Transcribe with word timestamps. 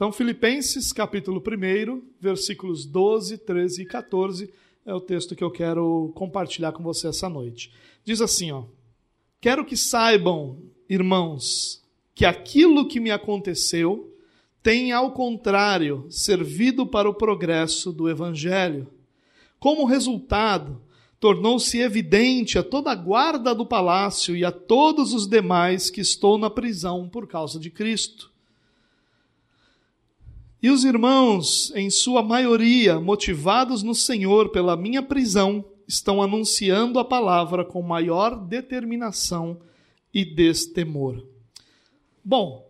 Então, 0.00 0.10
Filipenses, 0.10 0.94
capítulo 0.94 1.42
1, 1.46 2.02
versículos 2.18 2.86
12, 2.86 3.36
13 3.36 3.82
e 3.82 3.84
14, 3.84 4.50
é 4.86 4.94
o 4.94 5.00
texto 5.00 5.36
que 5.36 5.44
eu 5.44 5.50
quero 5.50 6.10
compartilhar 6.14 6.72
com 6.72 6.82
você 6.82 7.08
essa 7.08 7.28
noite. 7.28 7.70
Diz 8.02 8.22
assim, 8.22 8.50
ó: 8.50 8.64
Quero 9.42 9.62
que 9.62 9.76
saibam, 9.76 10.56
irmãos, 10.88 11.82
que 12.14 12.24
aquilo 12.24 12.88
que 12.88 12.98
me 12.98 13.10
aconteceu 13.10 14.10
tem, 14.62 14.90
ao 14.90 15.12
contrário, 15.12 16.06
servido 16.08 16.86
para 16.86 17.06
o 17.06 17.12
progresso 17.12 17.92
do 17.92 18.08
evangelho. 18.08 18.90
Como 19.58 19.84
resultado, 19.84 20.80
tornou-se 21.20 21.78
evidente 21.78 22.58
a 22.58 22.62
toda 22.62 22.90
a 22.90 22.94
guarda 22.94 23.54
do 23.54 23.66
palácio 23.66 24.34
e 24.34 24.46
a 24.46 24.50
todos 24.50 25.12
os 25.12 25.26
demais 25.26 25.90
que 25.90 26.00
estou 26.00 26.38
na 26.38 26.48
prisão 26.48 27.06
por 27.06 27.28
causa 27.28 27.60
de 27.60 27.68
Cristo. 27.68 28.29
E 30.62 30.70
os 30.70 30.84
irmãos, 30.84 31.72
em 31.74 31.88
sua 31.88 32.22
maioria, 32.22 33.00
motivados 33.00 33.82
no 33.82 33.94
Senhor 33.94 34.50
pela 34.50 34.76
minha 34.76 35.02
prisão, 35.02 35.64
estão 35.88 36.22
anunciando 36.22 36.98
a 36.98 37.04
palavra 37.04 37.64
com 37.64 37.80
maior 37.82 38.36
determinação 38.36 39.58
e 40.12 40.24
destemor. 40.24 41.24
Bom, 42.22 42.68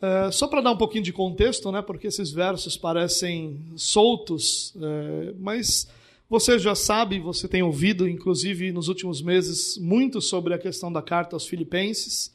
é, 0.00 0.30
só 0.30 0.46
para 0.46 0.60
dar 0.60 0.70
um 0.70 0.76
pouquinho 0.76 1.02
de 1.02 1.12
contexto, 1.12 1.72
né, 1.72 1.82
porque 1.82 2.06
esses 2.06 2.30
versos 2.30 2.76
parecem 2.76 3.60
soltos, 3.76 4.74
é, 4.80 5.34
mas 5.38 5.88
você 6.28 6.58
já 6.58 6.74
sabe, 6.74 7.18
você 7.18 7.48
tem 7.48 7.62
ouvido, 7.62 8.08
inclusive 8.08 8.72
nos 8.72 8.88
últimos 8.88 9.22
meses, 9.22 9.78
muito 9.78 10.20
sobre 10.20 10.54
a 10.54 10.58
questão 10.58 10.92
da 10.92 11.02
carta 11.02 11.36
aos 11.36 11.46
Filipenses. 11.46 12.33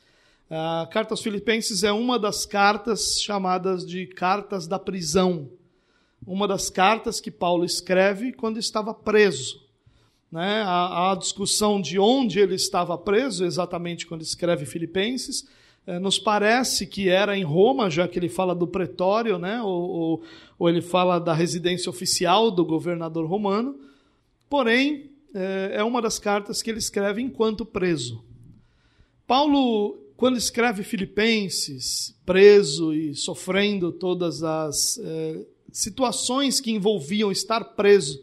A 0.52 0.88
carta 0.92 1.14
aos 1.14 1.22
Filipenses 1.22 1.84
é 1.84 1.92
uma 1.92 2.18
das 2.18 2.44
cartas 2.44 3.22
chamadas 3.22 3.86
de 3.86 4.08
cartas 4.08 4.66
da 4.66 4.80
prisão. 4.80 5.48
Uma 6.26 6.48
das 6.48 6.72
cartas 6.72 7.22
que 7.22 7.30
Paulo 7.30 7.64
escreve 7.64 8.34
quando 8.34 8.58
estava 8.58 8.92
preso. 8.92 9.62
Né? 10.32 10.64
A, 10.66 11.12
a 11.12 11.16
discussão 11.16 11.80
de 11.80 12.00
onde 12.00 12.40
ele 12.40 12.56
estava 12.56 12.98
preso, 12.98 13.46
exatamente 13.46 14.08
quando 14.08 14.24
escreve 14.24 14.66
Filipenses, 14.66 15.48
é, 15.86 16.00
nos 16.00 16.18
parece 16.18 16.88
que 16.88 17.10
era 17.10 17.38
em 17.38 17.44
Roma, 17.44 17.88
já 17.88 18.08
que 18.08 18.18
ele 18.18 18.30
fala 18.30 18.56
do 18.56 18.68
pretório, 18.68 19.38
né? 19.38 19.62
ou, 19.62 19.70
ou, 19.70 20.24
ou 20.58 20.68
ele 20.68 20.82
fala 20.82 21.20
da 21.20 21.34
residência 21.34 21.92
oficial 21.92 22.50
do 22.50 22.66
governador 22.66 23.28
romano. 23.28 23.80
Porém, 24.50 25.12
é, 25.32 25.74
é 25.76 25.84
uma 25.84 26.02
das 26.02 26.18
cartas 26.18 26.64
que 26.64 26.72
ele 26.72 26.80
escreve 26.80 27.22
enquanto 27.22 27.64
preso. 27.64 28.24
Paulo, 29.28 30.09
quando 30.20 30.36
escreve 30.36 30.84
Filipenses, 30.84 32.14
preso 32.26 32.94
e 32.94 33.16
sofrendo 33.16 33.90
todas 33.90 34.44
as 34.44 35.00
é, 35.02 35.46
situações 35.72 36.60
que 36.60 36.72
envolviam 36.72 37.32
estar 37.32 37.64
preso 37.64 38.22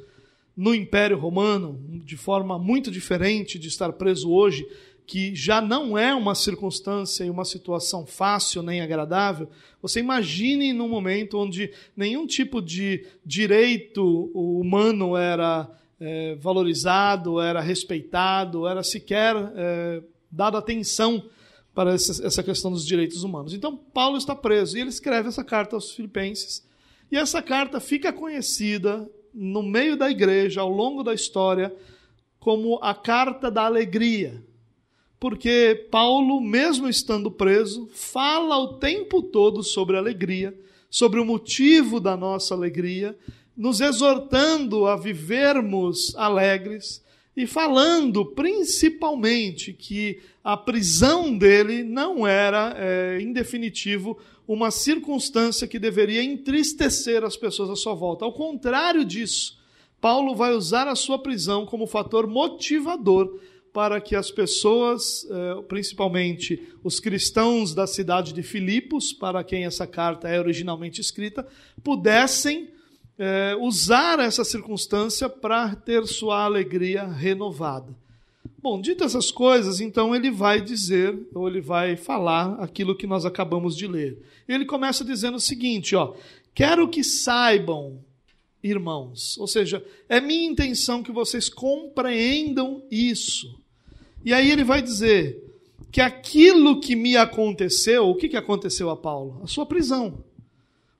no 0.55 0.74
Império 0.74 1.17
Romano, 1.19 1.80
de 2.05 2.14
forma 2.14 2.58
muito 2.58 2.91
diferente 2.91 3.58
de 3.58 3.69
estar 3.69 3.94
preso 3.94 4.30
hoje, 4.30 4.69
que 5.06 5.34
já 5.34 5.62
não 5.62 5.97
é 5.97 6.14
uma 6.14 6.34
circunstância 6.34 7.24
e 7.24 7.30
uma 7.30 7.47
situação 7.47 8.05
fácil 8.05 8.61
nem 8.62 8.83
agradável, 8.83 9.48
você 9.80 9.98
imagine 9.98 10.74
num 10.74 10.91
momento 10.91 11.39
onde 11.39 11.70
nenhum 11.97 12.27
tipo 12.27 12.61
de 12.61 13.06
direito 13.24 14.30
humano 14.34 15.17
era 15.17 15.67
é, 15.98 16.34
valorizado, 16.34 17.41
era 17.41 17.62
respeitado, 17.62 18.67
era 18.67 18.83
sequer 18.83 19.34
é, 19.56 20.02
dado 20.30 20.58
atenção 20.58 21.24
para 21.77 21.92
essa, 21.94 22.42
questão 22.42 22.72
dos 22.72 22.84
direitos 22.84 23.22
humanos. 23.22 23.55
Então, 23.55 23.77
Paulo 23.77 24.19
está 24.19 24.34
preso 24.34 24.77
e 24.77 24.80
ele 24.80 24.91
escreve 24.91 25.28
essa 25.28 25.44
carta 25.44 25.77
aos 25.77 25.92
Filipenses. 25.92 26.66
E 27.12 27.16
essa 27.16 27.41
carta 27.41 27.78
fica 27.78 28.12
conhecida 28.12 29.08
no 29.33 29.62
meio 29.62 29.96
da 29.96 30.10
igreja, 30.10 30.62
ao 30.62 30.70
longo 30.70 31.05
da 31.05 31.14
história, 31.14 31.72
como 32.41 32.80
a 32.83 32.94
carta 32.94 33.48
da 33.48 33.64
alegria 33.64 34.42
porque 35.18 35.89
Paulo, 35.90 36.40
mesmo 36.40 36.89
estando 36.89 37.30
preso, 37.30 37.89
fala 37.92 38.58
o 38.58 38.74
tempo 38.74 39.22
todo 39.22 39.62
sobre 39.62 39.96
alegria, 39.96 40.56
sobre 40.90 41.20
o 41.20 41.24
motivo 41.24 41.98
da 41.98 42.17
nossa 42.17 42.55
alegria, 42.55 43.17
nos 43.56 43.80
exortando 43.80 44.86
a 44.86 44.96
vivermos 44.96 46.14
alegres 46.17 47.02
e 47.36 47.47
falando 47.47 48.24
principalmente 48.24 49.73
que 49.73 50.20
a 50.42 50.57
prisão 50.57 51.36
dele 51.36 51.85
não 51.85 52.27
era, 52.27 52.74
é, 52.79 53.19
em 53.20 53.33
definitivo, 53.33 54.19
uma 54.48 54.70
circunstância 54.70 55.67
que 55.67 55.79
deveria 55.79 56.23
entristecer 56.23 57.23
as 57.25 57.36
pessoas 57.36 57.69
à 57.69 57.77
sua 57.77 57.95
volta. 57.95 58.25
Ao 58.25 58.33
contrário 58.33 59.05
disso, 59.05 59.58
Paulo 60.01 60.35
vai 60.35 60.52
usar 60.52 60.89
a 60.89 60.95
sua 60.95 61.19
prisão 61.19 61.67
como 61.67 61.86
fator 61.86 62.27
motivador 62.27 63.39
para 63.73 64.01
que 64.01 64.17
as 64.17 64.30
pessoas, 64.30 65.27
eh, 65.29 65.63
principalmente 65.69 66.63
os 66.83 66.98
cristãos 66.98 67.75
da 67.75 67.86
cidade 67.86 68.33
de 68.33 68.42
Filipos, 68.42 69.13
para 69.13 69.45
quem 69.45 69.67
essa 69.67 69.86
carta 69.86 70.29
é 70.29 70.39
originalmente 70.39 71.01
escrita, 71.01 71.46
pudessem 71.85 72.70
eh, 73.18 73.56
usar 73.60 74.18
essa 74.20 74.44
circunstância 74.44 75.28
para 75.28 75.74
ter 75.74 76.06
sua 76.06 76.44
alegria 76.44 77.04
renovada. 77.06 77.94
Bom, 78.58 78.80
dito 78.80 79.04
essas 79.04 79.30
coisas, 79.30 79.80
então 79.80 80.14
ele 80.14 80.30
vai 80.30 80.60
dizer, 80.60 81.16
ou 81.34 81.46
ele 81.48 81.60
vai 81.60 81.96
falar 81.96 82.54
aquilo 82.54 82.96
que 82.96 83.06
nós 83.06 83.24
acabamos 83.24 83.77
de 83.77 83.86
ler. 83.86 84.18
Ele 84.48 84.64
começa 84.64 85.04
dizendo 85.04 85.36
o 85.36 85.40
seguinte, 85.40 85.94
ó: 85.94 86.14
"Quero 86.54 86.88
que 86.88 87.04
saibam, 87.04 88.00
irmãos, 88.62 89.38
ou 89.38 89.46
seja, 89.46 89.84
é 90.08 90.20
minha 90.20 90.48
intenção 90.48 91.02
que 91.02 91.12
vocês 91.12 91.48
compreendam 91.48 92.83
isso. 92.90 93.58
E 94.24 94.33
aí 94.33 94.50
ele 94.50 94.64
vai 94.64 94.83
dizer 94.83 95.42
que 95.92 96.00
aquilo 96.00 96.80
que 96.80 96.96
me 96.96 97.16
aconteceu, 97.16 98.08
o 98.08 98.14
que, 98.14 98.28
que 98.28 98.36
aconteceu 98.36 98.90
a 98.90 98.96
Paulo? 98.96 99.40
A 99.42 99.46
sua 99.46 99.64
prisão. 99.64 100.24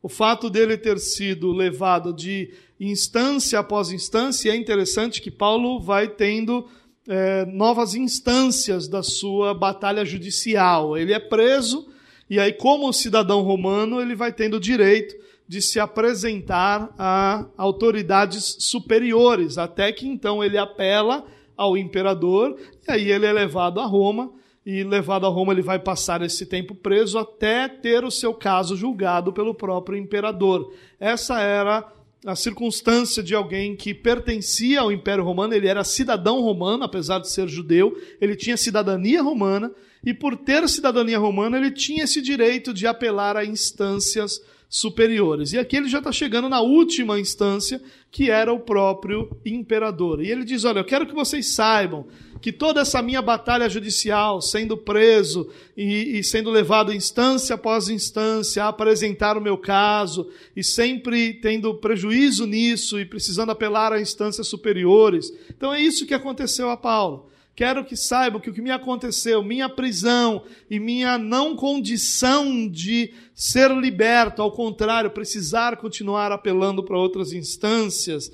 O 0.07 0.09
fato 0.09 0.49
dele 0.49 0.77
ter 0.77 1.01
sido 1.01 1.51
levado 1.51 2.13
de 2.13 2.55
instância 2.79 3.59
após 3.59 3.91
instância, 3.91 4.53
é 4.53 4.55
interessante 4.55 5.21
que 5.21 5.33
Paulo 5.33 5.81
vai 5.81 6.07
tendo 6.07 6.69
é, 7.09 7.45
novas 7.47 7.97
instâncias 7.97 8.87
da 8.87 9.03
sua 9.03 9.53
batalha 9.53 10.05
judicial. 10.05 10.97
Ele 10.97 11.13
é 11.13 11.19
preso, 11.19 11.89
e 12.31 12.39
aí, 12.39 12.53
como 12.53 12.93
cidadão 12.93 13.43
romano, 13.43 14.01
ele 14.01 14.15
vai 14.15 14.33
tendo 14.33 14.61
direito 14.61 15.17
de 15.49 15.61
se 15.61 15.81
apresentar 15.81 16.95
a 16.97 17.45
autoridades 17.57 18.59
superiores, 18.61 19.59
até 19.59 19.91
que 19.91 20.07
então 20.07 20.45
ele 20.45 20.57
apela 20.57 21.27
ao 21.57 21.77
imperador, 21.77 22.57
e 22.87 22.93
aí 22.93 23.11
ele 23.11 23.27
é 23.27 23.33
levado 23.33 23.81
a 23.81 23.87
Roma, 23.87 24.31
e 24.67 24.83
levado 24.83 25.25
a 25.25 25.29
Roma 25.29 25.53
ele 25.53 25.63
vai 25.63 25.79
passar 25.79 26.23
esse 26.23 26.45
tempo 26.45 26.75
preso 26.75 27.17
até 27.19 27.69
ter 27.69 28.05
o 28.05 28.11
seu 28.11 28.35
caso 28.35 28.77
julgado 28.77 29.33
pelo 29.33 29.55
próprio 29.55 29.97
imperador. 29.97 30.75
Essa 30.99 31.41
era 31.41 31.87
a 32.27 32.35
circunstância 32.35 33.23
de 33.23 33.33
alguém 33.33 33.77
que 33.77 33.95
pertencia 33.95 34.81
ao 34.81 34.91
Império 34.91 35.23
Romano, 35.23 35.55
ele 35.55 35.69
era 35.69 35.85
cidadão 35.85 36.41
romano, 36.41 36.83
apesar 36.83 37.21
de 37.21 37.31
ser 37.31 37.49
judeu, 37.49 37.97
ele 38.21 38.35
tinha 38.35 38.57
cidadania 38.57 39.23
romana, 39.23 39.71
e 40.05 40.13
por 40.13 40.37
ter 40.37 40.69
cidadania 40.69 41.19
romana, 41.19 41.57
ele 41.57 41.71
tinha 41.71 42.03
esse 42.03 42.21
direito 42.21 42.75
de 42.75 42.89
apelar 42.89 43.37
a 43.37 43.45
instâncias 43.45 44.41
superiores. 44.69 45.53
E 45.53 45.59
aqui 45.59 45.77
ele 45.77 45.89
já 45.89 45.99
está 45.99 46.11
chegando 46.11 46.49
na 46.49 46.61
última 46.61 47.19
instância, 47.19 47.81
que 48.11 48.31
era 48.31 48.53
o 48.53 48.61
próprio 48.61 49.31
imperador. 49.45 50.23
E 50.23 50.31
ele 50.31 50.45
diz: 50.45 50.65
Olha, 50.65 50.81
eu 50.81 50.85
quero 50.85 51.07
que 51.07 51.15
vocês 51.15 51.55
saibam 51.55 52.07
que 52.41 52.53
toda 52.53 52.81
essa 52.81 53.01
minha 53.01 53.23
batalha 53.23 53.69
judicial, 53.69 54.41
sendo 54.41 54.77
preso 54.77 55.49
e, 55.77 56.19
e 56.19 56.25
sendo 56.25 56.51
levado 56.51 56.93
instância 56.93 57.55
após 57.55 57.89
instância 57.89 58.65
a 58.65 58.69
apresentar 58.69 59.37
o 59.37 59.41
meu 59.41 59.57
caso, 59.57 60.31
e 60.55 60.63
sempre 60.63 61.35
tendo 61.35 61.75
prejuízo 61.75 62.47
nisso 62.47 63.01
e 63.01 63.05
precisando 63.05 63.51
apelar 63.51 63.93
a 63.93 64.01
instâncias 64.01 64.49
superiores. 64.49 65.33
Então 65.51 65.73
é 65.73 65.81
isso 65.81 66.07
que 66.07 66.15
aconteceu 66.15 66.71
a 66.71 66.77
Paulo. 66.77 67.31
Quero 67.57 67.87
que 67.87 67.97
saibam 67.97 68.39
que 68.39 68.51
o 68.51 68.53
que 68.53 68.61
me 68.61 68.71
aconteceu, 68.71 69.43
minha 69.43 69.67
prisão 69.67 70.45
e 70.69 70.79
minha 70.79 71.17
não 71.17 71.57
condição 71.57 72.69
de 72.69 73.15
ser 73.35 73.71
liberto, 73.71 74.43
ao 74.43 74.53
contrário, 74.53 75.11
precisar 75.11 75.79
continuar 75.79 76.31
apelando 76.31 76.85
para 76.85 76.99
outras 76.99 77.33
instâncias, 77.33 78.31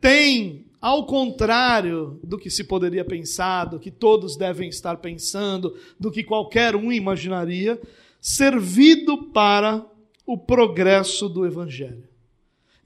tem, 0.00 0.64
ao 0.80 1.04
contrário 1.04 2.18
do 2.24 2.38
que 2.38 2.48
se 2.48 2.64
poderia 2.64 3.04
pensar, 3.04 3.66
do 3.66 3.78
que 3.78 3.90
todos 3.90 4.38
devem 4.38 4.70
estar 4.70 4.96
pensando, 4.96 5.76
do 6.00 6.10
que 6.10 6.24
qualquer 6.24 6.74
um 6.74 6.90
imaginaria, 6.90 7.78
servido 8.18 9.24
para 9.24 9.84
o 10.26 10.38
progresso 10.38 11.28
do 11.28 11.44
Evangelho. 11.44 12.08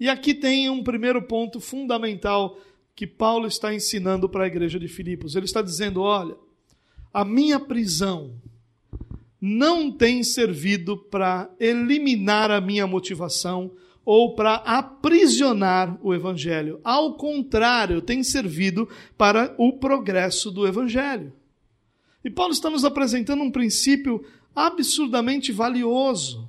E 0.01 0.09
aqui 0.09 0.35
tem 0.35 0.69
um 0.69 0.83
primeiro 0.83 1.23
ponto 1.23 1.61
fundamental 1.61 2.59
que 2.97 3.07
Paulo 3.07 3.47
está 3.47 3.75
ensinando 3.75 4.27
para 4.27 4.45
a 4.45 4.47
igreja 4.47 4.81
de 4.81 4.89
Filipos. 4.89 5.37
Ele 5.37 5.45
está 5.45 5.61
dizendo: 5.61 6.01
olha, 6.01 6.35
a 7.13 7.25
minha 7.25 7.61
prisão 7.61 8.35
não 9.39 9.93
tem 9.93 10.25
servido 10.25 10.97
para 10.97 11.55
eliminar 11.61 12.51
a 12.51 12.61
minha 12.61 12.87
motivação 12.87 13.71
ou 14.03 14.35
para 14.35 14.55
aprisionar 14.55 15.99
o 16.03 16.15
Evangelho. 16.15 16.81
Ao 16.83 17.15
contrário, 17.17 18.01
tem 18.01 18.23
servido 18.23 18.89
para 19.19 19.55
o 19.59 19.75
progresso 19.75 20.51
do 20.51 20.67
Evangelho. 20.67 21.33
E 22.25 22.31
Paulo 22.31 22.53
está 22.53 22.71
nos 22.71 22.85
apresentando 22.85 23.43
um 23.43 23.51
princípio 23.51 24.25
absurdamente 24.55 25.53
valioso. 25.53 26.49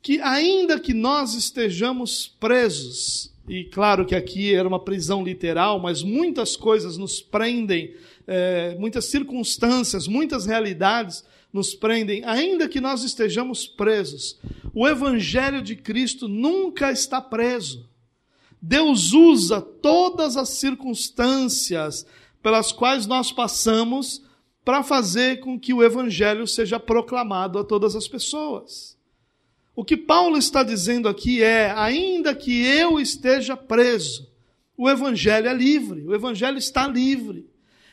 Que, 0.00 0.20
ainda 0.20 0.80
que 0.80 0.94
nós 0.94 1.34
estejamos 1.34 2.28
presos, 2.40 3.32
e 3.48 3.64
claro 3.64 4.04
que 4.04 4.14
aqui 4.14 4.54
era 4.54 4.68
uma 4.68 4.78
prisão 4.78 5.24
literal, 5.24 5.80
mas 5.80 6.02
muitas 6.02 6.56
coisas 6.56 6.98
nos 6.98 7.20
prendem, 7.20 7.94
é, 8.26 8.76
muitas 8.78 9.06
circunstâncias, 9.06 10.06
muitas 10.06 10.44
realidades 10.44 11.24
nos 11.52 11.74
prendem, 11.74 12.22
ainda 12.24 12.68
que 12.68 12.80
nós 12.80 13.02
estejamos 13.02 13.66
presos, 13.66 14.38
o 14.74 14.86
Evangelho 14.86 15.62
de 15.62 15.74
Cristo 15.74 16.28
nunca 16.28 16.92
está 16.92 17.20
preso. 17.22 17.88
Deus 18.60 19.12
usa 19.12 19.62
todas 19.62 20.36
as 20.36 20.50
circunstâncias 20.50 22.04
pelas 22.42 22.70
quais 22.70 23.06
nós 23.06 23.32
passamos 23.32 24.22
para 24.64 24.82
fazer 24.82 25.40
com 25.40 25.58
que 25.58 25.72
o 25.72 25.82
Evangelho 25.82 26.46
seja 26.46 26.78
proclamado 26.78 27.58
a 27.58 27.64
todas 27.64 27.96
as 27.96 28.06
pessoas. 28.06 28.97
O 29.78 29.84
que 29.84 29.96
Paulo 29.96 30.36
está 30.36 30.64
dizendo 30.64 31.08
aqui 31.08 31.40
é: 31.40 31.70
ainda 31.70 32.34
que 32.34 32.66
eu 32.66 32.98
esteja 32.98 33.56
preso, 33.56 34.28
o 34.76 34.90
Evangelho 34.90 35.46
é 35.46 35.54
livre, 35.54 36.04
o 36.04 36.12
Evangelho 36.12 36.58
está 36.58 36.84
livre. 36.88 37.46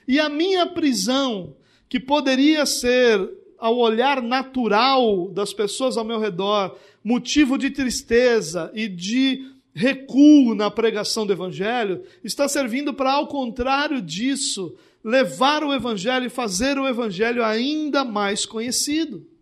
E 0.08 0.20
a 0.20 0.28
minha 0.28 0.66
prisão, 0.66 1.56
que 1.88 2.00
poderia 2.00 2.66
ser 2.66 3.30
ao 3.60 3.78
olhar 3.78 4.20
natural 4.20 5.30
das 5.30 5.54
pessoas 5.54 5.96
ao 5.96 6.04
meu 6.04 6.20
redor, 6.20 6.76
motivo 7.04 7.56
de 7.56 7.70
tristeza 7.70 8.72
e 8.74 8.88
de 8.88 9.46
recuo 9.72 10.56
na 10.56 10.72
pregação 10.72 11.24
do 11.24 11.34
Evangelho, 11.34 12.02
está 12.24 12.48
servindo 12.48 12.96
para, 12.96 13.12
ao 13.12 13.28
contrário 13.28 14.02
disso, 14.02 14.76
levar 15.04 15.64
o 15.64 15.72
Evangelho 15.72 16.26
e 16.26 16.30
fazer 16.30 16.80
o 16.80 16.88
Evangelho 16.88 17.46
ainda 17.46 18.04
mais 18.04 18.44
conhecido. 18.44 19.35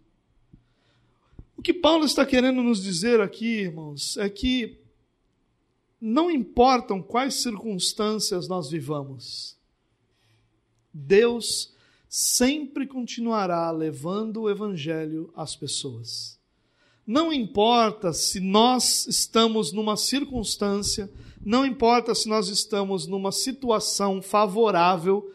Que 1.63 1.73
Paulo 1.73 2.03
está 2.03 2.25
querendo 2.25 2.61
nos 2.61 2.83
dizer 2.83 3.21
aqui, 3.21 3.61
irmãos, 3.61 4.17
é 4.17 4.29
que 4.29 4.83
não 5.99 6.29
importam 6.29 7.01
quais 7.01 7.35
circunstâncias 7.35 8.49
nós 8.49 8.69
vivamos, 8.69 9.57
Deus 10.93 11.73
sempre 12.09 12.85
continuará 12.85 13.71
levando 13.71 14.41
o 14.41 14.49
Evangelho 14.49 15.31
às 15.33 15.55
pessoas. 15.55 16.37
Não 17.07 17.31
importa 17.31 18.11
se 18.11 18.41
nós 18.41 19.07
estamos 19.07 19.71
numa 19.71 19.95
circunstância, 19.95 21.09
não 21.45 21.65
importa 21.65 22.13
se 22.13 22.27
nós 22.27 22.49
estamos 22.49 23.07
numa 23.07 23.31
situação 23.31 24.21
favorável, 24.21 25.33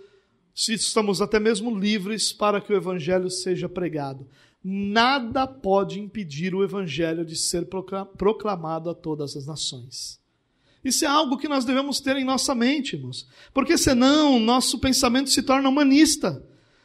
se 0.55 0.75
estamos 0.75 1.23
até 1.23 1.41
mesmo 1.41 1.75
livres 1.75 2.33
para 2.35 2.61
que 2.61 2.73
o 2.73 2.77
Evangelho 2.77 3.31
seja 3.31 3.69
pregado. 3.69 4.29
Nada 4.63 5.47
pode 5.47 6.01
impedir 6.01 6.55
o 6.55 6.65
Evangelho 6.65 7.25
de 7.25 7.37
ser 7.37 7.69
proclamado 8.17 8.91
a 8.91 8.95
todas 8.95 9.37
as 9.37 9.47
nações. 9.47 10.19
Isso 10.85 11.05
é 11.05 11.09
algo 11.09 11.37
que 11.37 11.49
nós 11.49 11.65
devemos 11.65 12.01
ter 12.01 12.17
em 12.17 12.25
nossa 12.25 12.55
mente, 12.55 12.97
irmãos. 12.97 13.29
Porque 13.53 13.77
senão 13.77 14.39
nosso 14.39 14.79
pensamento 14.79 15.31
se 15.31 15.43
torna 15.43 15.69
humanista. 15.69 16.43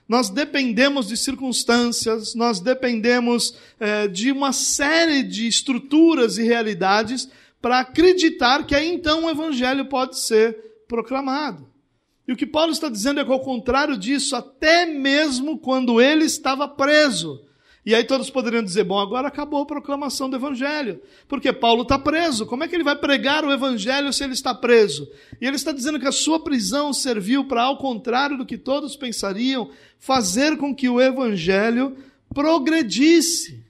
Nós 0.08 0.30
dependemos 0.30 1.08
de 1.08 1.16
circunstâncias, 1.16 2.36
nós 2.36 2.60
dependemos 2.60 3.56
é, 3.80 4.08
de 4.08 4.32
uma 4.32 4.52
série 4.52 5.24
de 5.24 5.48
estruturas 5.48 6.38
e 6.38 6.44
realidades 6.44 7.30
para 7.62 7.80
acreditar 7.80 8.66
que 8.66 8.76
aí 8.76 8.94
então 8.94 9.24
o 9.24 9.30
evangelho 9.30 9.86
pode 9.86 10.20
ser 10.20 10.58
proclamado. 10.88 11.72
E 12.28 12.34
o 12.34 12.36
que 12.36 12.46
Paulo 12.46 12.72
está 12.72 12.90
dizendo 12.90 13.20
é 13.20 13.26
que, 13.26 13.32
ao 13.32 13.40
contrário 13.40 13.98
disso, 13.98 14.36
até 14.36 14.86
mesmo 14.86 15.58
quando 15.58 16.02
ele 16.02 16.26
estava 16.26 16.68
preso, 16.68 17.42
e 17.86 17.94
aí 17.94 18.04
todos 18.04 18.30
poderiam 18.30 18.64
dizer: 18.64 18.86
bom, 18.86 19.00
agora 19.00 19.28
acabou 19.28 19.64
a 19.64 19.66
proclamação 19.66 20.30
do 20.30 20.38
Evangelho, 20.38 21.02
porque 21.28 21.52
Paulo 21.52 21.84
está 21.84 22.00
preso. 22.00 22.46
Como 22.46 22.64
é 22.64 22.68
que 22.68 22.76
ele 22.76 22.84
vai 22.84 22.96
pregar 22.96 23.44
o 23.44 23.52
Evangelho 23.52 24.14
se 24.14 24.24
ele 24.24 24.34
está 24.34 24.54
preso? 24.56 25.10
E 25.42 25.46
ele 25.46 25.58
está 25.58 25.72
dizendo 25.72 26.00
que 26.00 26.08
a 26.08 26.12
sua 26.12 26.42
prisão 26.42 26.94
serviu 26.94 27.46
para, 27.46 27.64
ao 27.64 27.78
contrário 27.78 28.38
do 28.38 28.46
que 28.46 28.58
todos 28.58 28.96
pensariam, 28.96 29.70
fazer 30.00 30.58
com 30.58 30.74
que 30.74 30.88
o 30.88 31.02
Evangelho 31.02 31.98
progredisse, 32.34 33.62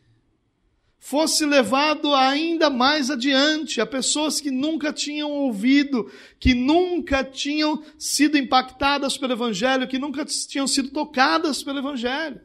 fosse 0.99 1.45
levado 1.45 2.13
ainda 2.15 2.69
mais 2.69 3.09
adiante 3.09 3.81
a 3.81 3.85
pessoas 3.85 4.39
que 4.39 4.49
nunca 4.49 4.93
tinham 4.93 5.29
ouvido, 5.29 6.09
que 6.39 6.53
nunca 6.53 7.23
tinham 7.23 7.83
sido 7.97 8.37
impactadas 8.37 9.17
pelo 9.17 9.33
Evangelho, 9.33 9.87
que 9.87 9.99
nunca 9.99 10.23
tinham 10.23 10.65
sido 10.65 10.91
tocadas 10.91 11.61
pelo 11.61 11.79
Evangelho. 11.79 12.39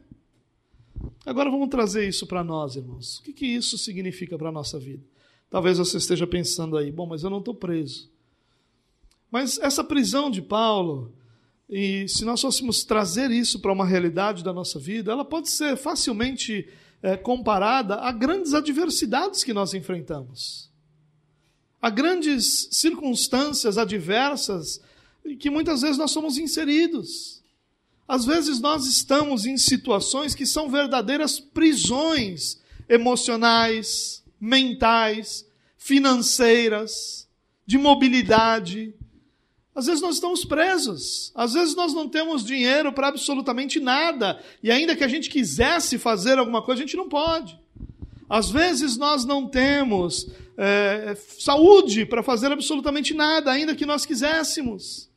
Agora 1.25 1.49
vamos 1.49 1.69
trazer 1.69 2.07
isso 2.07 2.25
para 2.25 2.43
nós, 2.43 2.75
irmãos. 2.75 3.19
O 3.19 3.23
que, 3.23 3.33
que 3.33 3.45
isso 3.45 3.77
significa 3.77 4.37
para 4.37 4.49
a 4.49 4.51
nossa 4.51 4.79
vida? 4.79 5.03
Talvez 5.49 5.77
você 5.77 5.97
esteja 5.97 6.27
pensando 6.27 6.77
aí, 6.77 6.91
bom, 6.91 7.07
mas 7.07 7.23
eu 7.23 7.29
não 7.29 7.39
estou 7.39 7.55
preso. 7.55 8.09
Mas 9.31 9.59
essa 9.59 9.83
prisão 9.83 10.29
de 10.29 10.41
Paulo, 10.41 11.13
e 11.69 12.07
se 12.07 12.25
nós 12.25 12.41
fôssemos 12.41 12.83
trazer 12.83 13.31
isso 13.31 13.59
para 13.59 13.73
uma 13.73 13.85
realidade 13.85 14.43
da 14.43 14.53
nossa 14.53 14.79
vida, 14.79 15.11
ela 15.11 15.25
pode 15.25 15.49
ser 15.49 15.75
facilmente 15.77 16.67
é, 17.01 17.15
comparada 17.15 17.95
a 17.95 18.11
grandes 18.11 18.53
adversidades 18.53 19.43
que 19.43 19.53
nós 19.53 19.73
enfrentamos. 19.73 20.69
A 21.81 21.89
grandes 21.89 22.69
circunstâncias 22.71 23.77
adversas 23.77 24.81
que 25.39 25.49
muitas 25.49 25.81
vezes 25.81 25.97
nós 25.97 26.11
somos 26.11 26.37
inseridos. 26.37 27.38
Às 28.09 28.25
vezes 28.25 28.59
nós 28.59 28.87
estamos 28.87 29.45
em 29.45 29.55
situações 29.55 30.33
que 30.33 30.43
são 30.43 30.67
verdadeiras 30.67 31.39
prisões 31.39 32.59
emocionais, 32.89 34.23
mentais, 34.41 35.45
financeiras, 35.77 37.27
de 37.67 37.77
mobilidade. 37.77 38.95
Às 39.75 39.85
vezes 39.85 40.01
nós 40.01 40.15
estamos 40.15 40.43
presos, 40.43 41.31
às 41.35 41.53
vezes 41.53 41.75
nós 41.75 41.93
não 41.93 42.09
temos 42.09 42.43
dinheiro 42.43 42.91
para 42.91 43.09
absolutamente 43.09 43.79
nada, 43.79 44.41
e 44.63 44.71
ainda 44.71 44.95
que 44.95 45.03
a 45.03 45.07
gente 45.07 45.29
quisesse 45.29 45.99
fazer 45.99 46.39
alguma 46.39 46.63
coisa, 46.63 46.81
a 46.81 46.85
gente 46.87 46.97
não 46.97 47.07
pode. 47.07 47.59
Às 48.27 48.49
vezes 48.49 48.97
nós 48.97 49.23
não 49.23 49.47
temos 49.47 50.27
é, 50.57 51.15
saúde 51.37 52.07
para 52.07 52.23
fazer 52.23 52.51
absolutamente 52.51 53.13
nada, 53.13 53.51
ainda 53.51 53.75
que 53.75 53.85
nós 53.85 54.03
quiséssemos. 54.03 55.07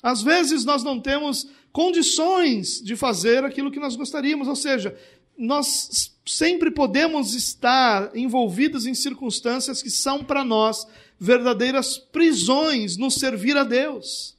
Às 0.00 0.22
vezes 0.22 0.64
nós 0.64 0.82
não 0.82 0.98
temos 0.98 1.48
condições 1.72 2.80
de 2.82 2.96
fazer 2.96 3.44
aquilo 3.44 3.70
que 3.70 3.80
nós 3.80 3.96
gostaríamos, 3.96 4.48
ou 4.48 4.56
seja, 4.56 4.96
nós 5.36 6.12
sempre 6.26 6.70
podemos 6.70 7.34
estar 7.34 8.14
envolvidos 8.14 8.86
em 8.86 8.94
circunstâncias 8.94 9.82
que 9.82 9.90
são 9.90 10.22
para 10.22 10.44
nós 10.44 10.86
verdadeiras 11.18 11.96
prisões 11.96 12.96
no 12.96 13.10
servir 13.10 13.56
a 13.56 13.64
Deus. 13.64 14.36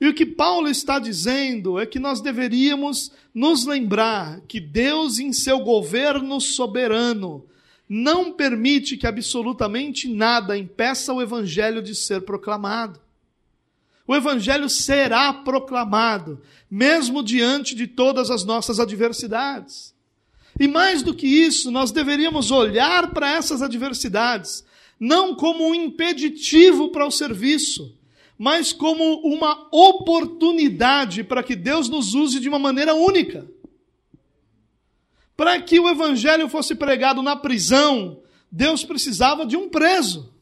E 0.00 0.08
o 0.08 0.14
que 0.14 0.24
Paulo 0.24 0.68
está 0.68 0.98
dizendo 0.98 1.78
é 1.78 1.84
que 1.84 1.98
nós 1.98 2.22
deveríamos 2.22 3.12
nos 3.34 3.66
lembrar 3.66 4.40
que 4.48 4.58
Deus, 4.58 5.18
em 5.18 5.32
seu 5.32 5.60
governo 5.60 6.40
soberano, 6.40 7.44
não 7.86 8.32
permite 8.32 8.96
que 8.96 9.06
absolutamente 9.06 10.08
nada 10.08 10.56
impeça 10.56 11.12
o 11.12 11.20
evangelho 11.20 11.82
de 11.82 11.94
ser 11.94 12.22
proclamado 12.22 12.98
o 14.10 14.16
Evangelho 14.16 14.68
será 14.68 15.32
proclamado, 15.32 16.42
mesmo 16.68 17.22
diante 17.22 17.76
de 17.76 17.86
todas 17.86 18.28
as 18.28 18.42
nossas 18.44 18.80
adversidades. 18.80 19.94
E 20.58 20.66
mais 20.66 21.00
do 21.00 21.14
que 21.14 21.28
isso, 21.28 21.70
nós 21.70 21.92
deveríamos 21.92 22.50
olhar 22.50 23.12
para 23.14 23.30
essas 23.30 23.62
adversidades, 23.62 24.64
não 24.98 25.36
como 25.36 25.64
um 25.64 25.72
impeditivo 25.72 26.88
para 26.88 27.06
o 27.06 27.10
serviço, 27.12 27.96
mas 28.36 28.72
como 28.72 29.20
uma 29.20 29.68
oportunidade 29.70 31.22
para 31.22 31.44
que 31.44 31.54
Deus 31.54 31.88
nos 31.88 32.12
use 32.12 32.40
de 32.40 32.48
uma 32.48 32.58
maneira 32.58 32.96
única. 32.96 33.46
Para 35.36 35.62
que 35.62 35.78
o 35.78 35.88
Evangelho 35.88 36.48
fosse 36.48 36.74
pregado 36.74 37.22
na 37.22 37.36
prisão, 37.36 38.20
Deus 38.50 38.82
precisava 38.82 39.46
de 39.46 39.56
um 39.56 39.68
preso. 39.68 40.34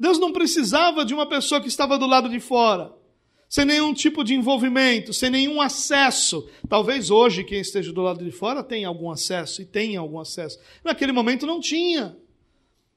Deus 0.00 0.18
não 0.18 0.32
precisava 0.32 1.04
de 1.04 1.12
uma 1.12 1.26
pessoa 1.26 1.60
que 1.60 1.68
estava 1.68 1.98
do 1.98 2.06
lado 2.06 2.30
de 2.30 2.40
fora, 2.40 2.90
sem 3.46 3.66
nenhum 3.66 3.92
tipo 3.92 4.24
de 4.24 4.34
envolvimento, 4.34 5.12
sem 5.12 5.28
nenhum 5.28 5.60
acesso. 5.60 6.48
Talvez 6.66 7.10
hoje 7.10 7.44
quem 7.44 7.60
esteja 7.60 7.92
do 7.92 8.00
lado 8.00 8.24
de 8.24 8.30
fora 8.30 8.64
tenha 8.64 8.88
algum 8.88 9.10
acesso 9.10 9.60
e 9.60 9.66
tenha 9.66 10.00
algum 10.00 10.18
acesso. 10.18 10.58
Naquele 10.82 11.12
momento 11.12 11.46
não 11.46 11.60
tinha. 11.60 12.16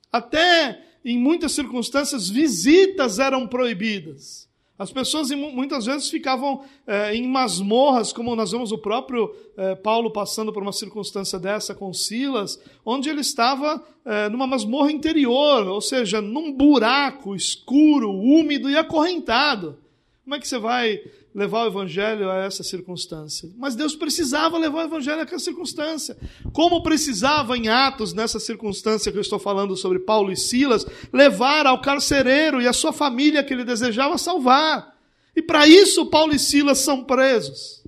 Até 0.09 0.81
em 1.03 1.19
muitas 1.19 1.51
circunstâncias, 1.51 2.29
visitas 2.29 3.19
eram 3.19 3.45
proibidas. 3.49 4.47
As 4.83 4.91
pessoas 4.91 5.31
muitas 5.31 5.85
vezes 5.85 6.09
ficavam 6.09 6.61
é, 6.85 7.15
em 7.15 7.25
masmorras, 7.25 8.11
como 8.11 8.35
nós 8.35 8.51
vemos 8.51 8.73
o 8.73 8.77
próprio 8.77 9.33
é, 9.55 9.75
Paulo 9.75 10.11
passando 10.11 10.51
por 10.51 10.61
uma 10.61 10.73
circunstância 10.73 11.39
dessa 11.39 11.73
com 11.73 11.93
Silas, 11.93 12.59
onde 12.85 13.09
ele 13.09 13.21
estava 13.21 13.81
é, 14.03 14.27
numa 14.27 14.45
masmorra 14.45 14.91
interior, 14.91 15.65
ou 15.67 15.79
seja, 15.79 16.19
num 16.19 16.51
buraco 16.51 17.33
escuro, 17.33 18.11
úmido 18.11 18.69
e 18.69 18.75
acorrentado. 18.75 19.77
Como 20.25 20.35
é 20.35 20.39
que 20.39 20.47
você 20.47 20.59
vai 20.59 20.99
levar 21.33 21.63
o 21.63 21.67
evangelho 21.67 22.29
a 22.29 22.37
essa 22.37 22.63
circunstância. 22.63 23.49
Mas 23.57 23.75
Deus 23.75 23.95
precisava 23.95 24.57
levar 24.57 24.83
o 24.83 24.87
evangelho 24.87 25.21
a 25.21 25.23
essa 25.23 25.39
circunstância. 25.39 26.15
Como 26.51 26.83
precisava 26.83 27.57
em 27.57 27.69
Atos, 27.69 28.13
nessa 28.13 28.39
circunstância 28.39 29.11
que 29.11 29.17
eu 29.17 29.21
estou 29.21 29.39
falando 29.39 29.75
sobre 29.75 29.99
Paulo 29.99 30.31
e 30.31 30.37
Silas, 30.37 30.85
levar 31.11 31.65
ao 31.65 31.81
carcereiro 31.81 32.61
e 32.61 32.67
a 32.67 32.73
sua 32.73 32.93
família 32.93 33.43
que 33.43 33.53
ele 33.53 33.63
desejava 33.63 34.17
salvar. 34.17 34.93
E 35.35 35.41
para 35.41 35.67
isso 35.67 36.05
Paulo 36.05 36.35
e 36.35 36.39
Silas 36.39 36.79
são 36.79 37.03
presos. 37.03 37.83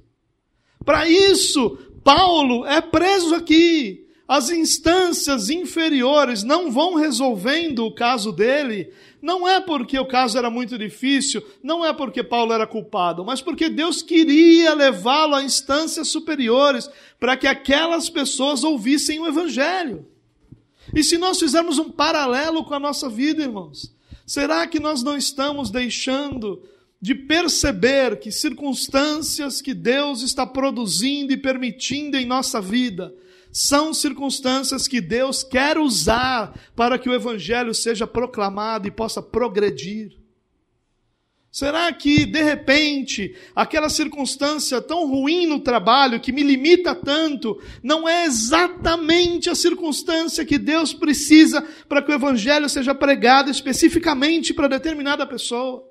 Para 0.84 1.08
isso 1.08 1.78
Paulo 2.04 2.66
é 2.66 2.82
preso 2.82 3.36
aqui. 3.36 4.06
As 4.28 4.50
instâncias 4.50 5.52
inferiores 5.52 6.44
não 6.44 6.72
vão 6.72 6.96
resolvendo 6.96 7.86
o 7.86 7.94
caso 7.94 8.32
dele, 8.32 8.92
não 9.26 9.48
é 9.48 9.60
porque 9.60 9.98
o 9.98 10.06
caso 10.06 10.38
era 10.38 10.52
muito 10.52 10.78
difícil, 10.78 11.44
não 11.64 11.84
é 11.84 11.92
porque 11.92 12.24
Paulo 12.24 12.54
era 12.54 12.68
culpado, 12.68 13.26
mas 13.26 13.42
porque 13.42 13.70
Deus 13.70 14.04
queria 14.04 14.76
levá-lo 14.76 15.34
a 15.34 15.42
instâncias 15.42 16.10
superiores 16.10 16.88
para 17.20 17.36
que 17.36 17.48
aquelas 17.48 18.08
pessoas 18.08 18.64
ouvissem 18.64 19.20
o 19.20 19.26
Evangelho. 19.26 20.06
E 20.94 21.04
se 21.04 21.18
nós 21.18 21.40
fizermos 21.40 21.80
um 21.80 21.90
paralelo 21.90 22.64
com 22.64 22.76
a 22.76 22.80
nossa 22.80 23.10
vida, 23.10 23.42
irmãos, 23.42 23.92
será 24.28 24.68
que 24.68 24.80
nós 24.80 25.02
não 25.02 25.18
estamos 25.18 25.72
deixando 25.72 26.62
de 27.02 27.16
perceber 27.16 28.20
que 28.20 28.32
circunstâncias 28.32 29.60
que 29.60 29.74
Deus 29.74 30.22
está 30.22 30.46
produzindo 30.46 31.34
e 31.34 31.38
permitindo 31.38 32.16
em 32.16 32.28
nossa 32.28 32.62
vida, 32.62 33.12
são 33.56 33.94
circunstâncias 33.94 34.86
que 34.86 35.00
Deus 35.00 35.42
quer 35.42 35.78
usar 35.78 36.54
para 36.76 37.00
que 37.00 37.08
o 37.08 37.14
Evangelho 37.14 37.74
seja 37.74 38.06
proclamado 38.06 38.86
e 38.86 38.92
possa 38.92 39.22
progredir. 39.22 40.12
Será 41.50 41.90
que, 41.94 42.26
de 42.26 42.44
repente, 42.44 43.34
aquela 43.56 43.88
circunstância 43.88 44.82
tão 44.82 45.10
ruim 45.10 45.48
no 45.48 45.62
trabalho, 45.62 46.20
que 46.20 46.34
me 46.34 46.44
limita 46.44 46.94
tanto, 46.94 47.58
não 47.82 48.06
é 48.06 48.26
exatamente 48.26 49.50
a 49.50 49.56
circunstância 49.56 50.44
que 50.44 50.58
Deus 50.58 50.94
precisa 50.94 51.66
para 51.88 52.02
que 52.02 52.12
o 52.12 52.16
Evangelho 52.16 52.68
seja 52.68 52.94
pregado 52.94 53.50
especificamente 53.50 54.54
para 54.54 54.68
determinada 54.68 55.26
pessoa? 55.26 55.82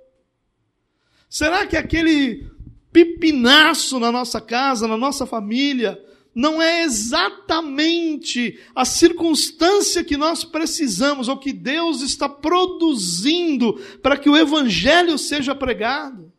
Será 1.30 1.66
que 1.66 1.78
aquele 1.78 2.46
pipinaço 2.92 3.98
na 3.98 4.12
nossa 4.12 4.38
casa, 4.38 4.86
na 4.86 4.98
nossa 4.98 5.24
família, 5.24 5.98
não 6.34 6.60
é 6.60 6.82
exatamente 6.82 8.58
a 8.74 8.84
circunstância 8.84 10.02
que 10.02 10.16
nós 10.16 10.42
precisamos 10.42 11.28
ou 11.28 11.36
que 11.36 11.52
Deus 11.52 12.00
está 12.00 12.28
produzindo 12.28 13.74
para 14.02 14.16
que 14.16 14.28
o 14.28 14.36
Evangelho 14.36 15.16
seja 15.16 15.54
pregado. 15.54 16.32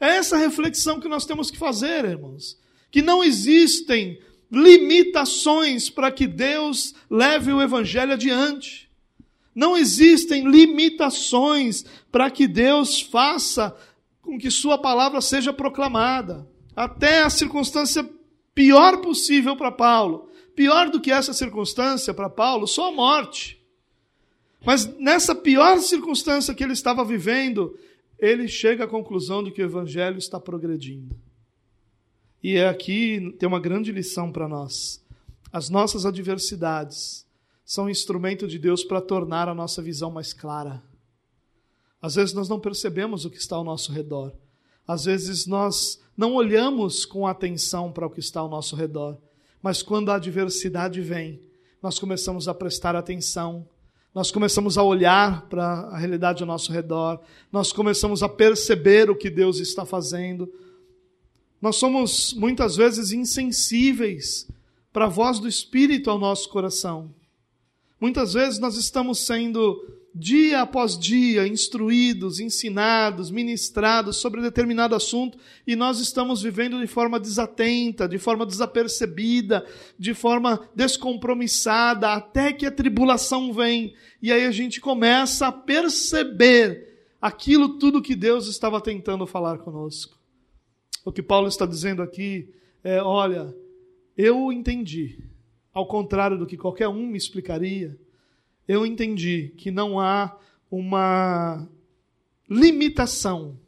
É 0.00 0.16
essa 0.16 0.36
reflexão 0.36 0.98
que 0.98 1.06
nós 1.06 1.24
temos 1.24 1.50
que 1.50 1.56
fazer, 1.56 2.04
irmãos. 2.04 2.58
Que 2.90 3.00
não 3.00 3.22
existem 3.22 4.18
limitações 4.50 5.88
para 5.88 6.10
que 6.10 6.26
Deus 6.26 6.92
leve 7.08 7.52
o 7.52 7.62
Evangelho 7.62 8.12
adiante. 8.12 8.90
Não 9.54 9.76
existem 9.76 10.48
limitações 10.50 11.84
para 12.10 12.28
que 12.28 12.48
Deus 12.48 13.00
faça 13.00 13.76
com 14.20 14.36
que 14.36 14.50
Sua 14.50 14.76
palavra 14.76 15.20
seja 15.20 15.52
proclamada. 15.52 16.44
Até 16.74 17.22
a 17.22 17.30
circunstância 17.30 18.08
pior 18.54 19.00
possível 19.00 19.56
para 19.56 19.70
Paulo. 19.70 20.28
Pior 20.54 20.90
do 20.90 21.00
que 21.00 21.10
essa 21.10 21.32
circunstância 21.32 22.12
para 22.12 22.28
Paulo, 22.28 22.66
só 22.66 22.88
a 22.88 22.92
morte. 22.92 23.60
Mas 24.64 24.86
nessa 24.98 25.34
pior 25.34 25.78
circunstância 25.80 26.54
que 26.54 26.62
ele 26.62 26.72
estava 26.72 27.04
vivendo, 27.04 27.76
ele 28.18 28.46
chega 28.46 28.84
à 28.84 28.88
conclusão 28.88 29.42
de 29.42 29.50
que 29.50 29.62
o 29.62 29.64
evangelho 29.64 30.18
está 30.18 30.38
progredindo. 30.38 31.16
E 32.42 32.56
é 32.56 32.68
aqui 32.68 33.34
tem 33.38 33.48
uma 33.48 33.60
grande 33.60 33.90
lição 33.92 34.30
para 34.30 34.48
nós. 34.48 35.02
As 35.52 35.68
nossas 35.68 36.04
adversidades 36.04 37.26
são 37.64 37.88
instrumento 37.88 38.46
de 38.46 38.58
Deus 38.58 38.84
para 38.84 39.00
tornar 39.00 39.48
a 39.48 39.54
nossa 39.54 39.80
visão 39.80 40.10
mais 40.10 40.32
clara. 40.32 40.82
Às 42.00 42.16
vezes 42.16 42.34
nós 42.34 42.48
não 42.48 42.58
percebemos 42.58 43.24
o 43.24 43.30
que 43.30 43.38
está 43.38 43.56
ao 43.56 43.64
nosso 43.64 43.92
redor. 43.92 44.32
Às 44.86 45.04
vezes 45.04 45.46
nós 45.46 46.01
não 46.16 46.34
olhamos 46.34 47.04
com 47.04 47.26
atenção 47.26 47.90
para 47.90 48.06
o 48.06 48.10
que 48.10 48.20
está 48.20 48.40
ao 48.40 48.48
nosso 48.48 48.76
redor, 48.76 49.18
mas 49.62 49.82
quando 49.82 50.10
a 50.10 50.16
adversidade 50.16 51.00
vem, 51.00 51.40
nós 51.82 51.98
começamos 51.98 52.48
a 52.48 52.54
prestar 52.54 52.94
atenção, 52.94 53.66
nós 54.14 54.30
começamos 54.30 54.76
a 54.76 54.82
olhar 54.82 55.48
para 55.48 55.64
a 55.64 55.96
realidade 55.96 56.42
ao 56.42 56.46
nosso 56.46 56.70
redor, 56.70 57.20
nós 57.50 57.72
começamos 57.72 58.22
a 58.22 58.28
perceber 58.28 59.08
o 59.08 59.16
que 59.16 59.30
Deus 59.30 59.58
está 59.58 59.86
fazendo. 59.86 60.52
Nós 61.60 61.76
somos 61.76 62.34
muitas 62.34 62.76
vezes 62.76 63.12
insensíveis 63.12 64.46
para 64.92 65.06
a 65.06 65.08
voz 65.08 65.38
do 65.38 65.48
Espírito 65.48 66.10
ao 66.10 66.18
nosso 66.18 66.48
coração. 66.50 67.14
Muitas 67.98 68.34
vezes 68.34 68.58
nós 68.58 68.76
estamos 68.76 69.20
sendo 69.20 69.80
dia 70.14 70.60
após 70.60 70.98
dia, 70.98 71.46
instruídos, 71.46 72.38
ensinados, 72.38 73.30
ministrados 73.30 74.16
sobre 74.16 74.42
determinado 74.42 74.94
assunto 74.94 75.38
e 75.66 75.74
nós 75.74 76.00
estamos 76.00 76.42
vivendo 76.42 76.80
de 76.80 76.86
forma 76.86 77.18
desatenta, 77.18 78.08
de 78.08 78.18
forma 78.18 78.44
desapercebida, 78.44 79.66
de 79.98 80.12
forma 80.12 80.68
descompromissada, 80.74 82.12
até 82.12 82.52
que 82.52 82.66
a 82.66 82.70
tribulação 82.70 83.52
vem 83.52 83.94
e 84.20 84.30
aí 84.30 84.44
a 84.44 84.50
gente 84.50 84.80
começa 84.80 85.46
a 85.46 85.52
perceber 85.52 87.08
aquilo 87.20 87.78
tudo 87.78 88.02
que 88.02 88.14
Deus 88.14 88.48
estava 88.48 88.80
tentando 88.80 89.26
falar 89.26 89.58
conosco. 89.58 90.18
O 91.04 91.10
que 91.10 91.22
Paulo 91.22 91.48
está 91.48 91.64
dizendo 91.64 92.02
aqui 92.02 92.52
é: 92.84 93.02
olha, 93.02 93.54
eu 94.16 94.52
entendi, 94.52 95.18
ao 95.72 95.86
contrário 95.86 96.38
do 96.38 96.46
que 96.46 96.56
qualquer 96.56 96.88
um 96.88 97.06
me 97.06 97.16
explicaria 97.16 97.98
eu 98.72 98.86
entendi 98.86 99.52
que 99.58 99.70
não 99.70 100.00
há 100.00 100.34
uma 100.70 101.68
limitação 102.48 103.58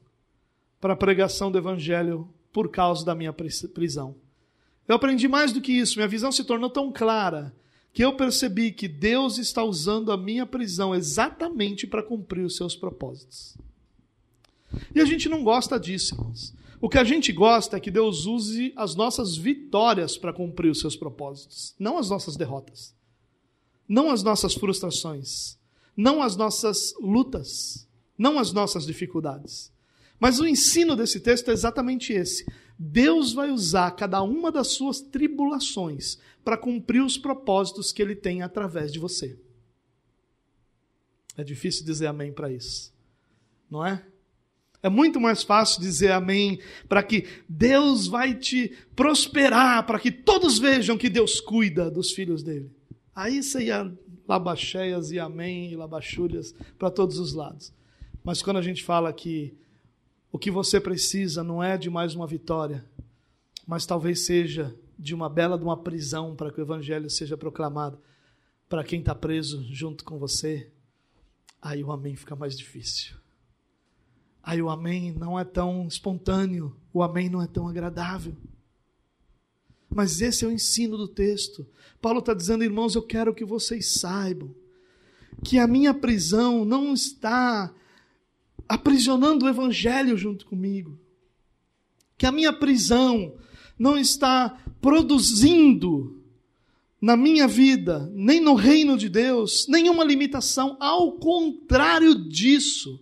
para 0.81 0.95
a 0.95 0.97
pregação 0.97 1.53
do 1.53 1.59
Evangelho 1.59 2.27
por 2.51 2.71
causa 2.71 3.05
da 3.05 3.15
minha 3.15 3.33
prisão. 3.33 4.17
Eu 4.89 4.97
aprendi 4.97 5.29
mais 5.29 5.53
do 5.53 5.61
que 5.61 5.73
isso, 5.73 5.97
minha 5.97 6.09
visão 6.09 6.33
se 6.33 6.43
tornou 6.43 6.71
tão 6.71 6.91
clara 6.91 7.55
que 7.93 8.03
eu 8.03 8.17
percebi 8.17 8.73
que 8.73 8.89
Deus 8.89 9.37
está 9.37 9.63
usando 9.63 10.11
a 10.11 10.17
minha 10.17 10.47
prisão 10.47 10.95
exatamente 10.95 11.87
para 11.87 12.03
cumprir 12.03 12.43
os 12.43 12.57
seus 12.57 12.75
propósitos. 12.75 13.59
E 14.95 15.01
a 15.01 15.05
gente 15.05 15.29
não 15.29 15.45
gosta 15.45 15.79
disso, 15.79 16.15
irmãos. 16.15 16.55
O 16.81 16.89
que 16.89 16.99
a 16.99 17.05
gente 17.05 17.31
gosta 17.31 17.77
é 17.77 17.81
que 17.81 17.91
Deus 17.91 18.25
use 18.25 18.73
as 18.75 18.95
nossas 18.95 19.37
vitórias 19.37 20.17
para 20.17 20.33
cumprir 20.33 20.71
os 20.71 20.81
seus 20.81 20.97
propósitos, 20.97 21.75
não 21.79 21.99
as 21.99 22.09
nossas 22.09 22.37
derrotas 22.37 22.95
não 23.89 24.11
as 24.11 24.23
nossas 24.23 24.55
frustrações, 24.55 25.59
não 25.97 26.23
as 26.23 26.37
nossas 26.37 26.95
lutas, 27.01 27.89
não 28.17 28.39
as 28.39 28.53
nossas 28.53 28.87
dificuldades. 28.87 29.73
Mas 30.19 30.41
o 30.41 30.47
ensino 30.47 30.97
desse 30.97 31.21
texto 31.21 31.51
é 31.51 31.53
exatamente 31.53 32.13
esse. 32.13 32.47
Deus 32.79 33.33
vai 33.33 33.51
usar 33.51 33.91
cada 33.93 34.23
uma 34.23 34.51
das 34.51 34.69
suas 34.69 35.01
tribulações 35.01 36.19
para 36.45 36.57
cumprir 36.57 37.03
os 37.03 37.17
propósitos 37.17 37.93
que 37.93 38.03
ele 38.03 38.17
tem 38.17 38.43
através 38.43 38.93
de 38.93 38.99
você. 38.99 39.39
É 41.37 41.43
difícil 41.43 41.85
dizer 41.85 42.07
amém 42.07 42.33
para 42.33 42.51
isso, 42.51 42.93
não 43.71 43.85
é? 43.85 44.05
É 44.83 44.89
muito 44.89 45.19
mais 45.19 45.43
fácil 45.43 45.81
dizer 45.81 46.13
amém 46.13 46.61
para 46.89 47.03
que 47.03 47.27
Deus 47.49 48.07
vai 48.07 48.35
te 48.35 48.71
prosperar, 48.95 49.87
para 49.87 49.99
que 49.99 50.13
todos 50.13 50.59
vejam 50.59 50.99
que 50.99 51.09
Deus 51.09 51.41
cuida 51.41 51.91
dos 51.91 52.13
filhos 52.13 52.43
dele. 52.43 52.71
Aí 53.15 53.43
você 53.43 53.65
ia 53.65 53.93
labacheias 54.27 55.11
e 55.11 55.19
amém 55.19 55.71
e 55.71 55.77
labachúrias 55.77 56.55
para 56.79 56.91
todos 56.91 57.19
os 57.19 57.33
lados. 57.33 57.73
Mas 58.23 58.43
quando 58.43 58.57
a 58.57 58.63
gente 58.63 58.83
fala 58.83 59.13
que 59.13 59.57
o 60.33 60.39
que 60.39 60.51
você 60.51 60.81
precisa 60.81 61.45
não 61.45 61.63
é 61.63 61.79
de 61.79 61.89
mais 61.89 62.15
uma 62.15 62.27
vitória, 62.27 62.85
mas 63.67 63.87
talvez 63.87 64.27
seja 64.27 64.75
de 64.99 65.15
uma 65.15 65.29
bela 65.29 65.59
de 65.59 65.65
uma 65.65 65.77
prisão 65.77 66.35
para 66.35 66.51
que 66.51 66.61
o 66.61 66.65
evangelho 66.65 67.09
seja 67.11 67.37
proclamado 67.37 67.99
para 68.69 68.83
quem 68.83 69.01
está 69.01 69.15
preso 69.15 69.65
junto 69.73 70.05
com 70.05 70.19
você, 70.19 70.71
aí 71.61 71.85
o 71.85 71.93
amém 71.93 72.17
fica 72.17 72.35
mais 72.35 72.57
difícil. 72.57 73.15
Aí 74.43 74.61
o 74.61 74.69
amém 74.69 75.13
não 75.13 75.39
é 75.39 75.45
tão 75.45 75.87
espontâneo, 75.87 76.77
o 76.93 77.03
amém 77.03 77.29
não 77.29 77.41
é 77.41 77.47
tão 77.47 77.69
agradável. 77.69 78.37
Mas 79.95 80.21
esse 80.21 80.45
é 80.45 80.49
o 80.49 80.53
ensino 80.53 80.97
do 80.97 81.07
texto. 81.07 81.67
Paulo 82.03 82.19
está 82.19 82.35
dizendo, 82.35 82.65
irmãos, 82.65 82.95
eu 82.95 83.03
quero 83.03 83.33
que 83.33 83.45
vocês 83.45 83.87
saibam 83.87 84.55
que 85.43 85.59
a 85.59 85.67
minha 85.67 85.95
prisão 85.95 86.65
não 86.65 86.93
está 86.93 87.73
aprisionando 88.69 89.47
o 89.47 89.49
Evangelho 89.49 90.17
junto 90.17 90.47
comigo. 90.47 90.99
Que 92.19 92.27
a 92.27 92.33
minha 92.33 92.53
prisão 92.53 93.35
não 93.79 93.97
está 93.97 94.59
produzindo 94.81 96.21
na 97.01 97.17
minha 97.17 97.47
vida, 97.47 98.11
nem 98.15 98.41
no 98.41 98.55
reino 98.55 98.97
de 98.97 99.09
Deus, 99.09 99.67
nenhuma 99.69 100.03
limitação. 100.03 100.77
Ao 100.81 101.13
contrário 101.13 102.15
disso, 102.15 102.99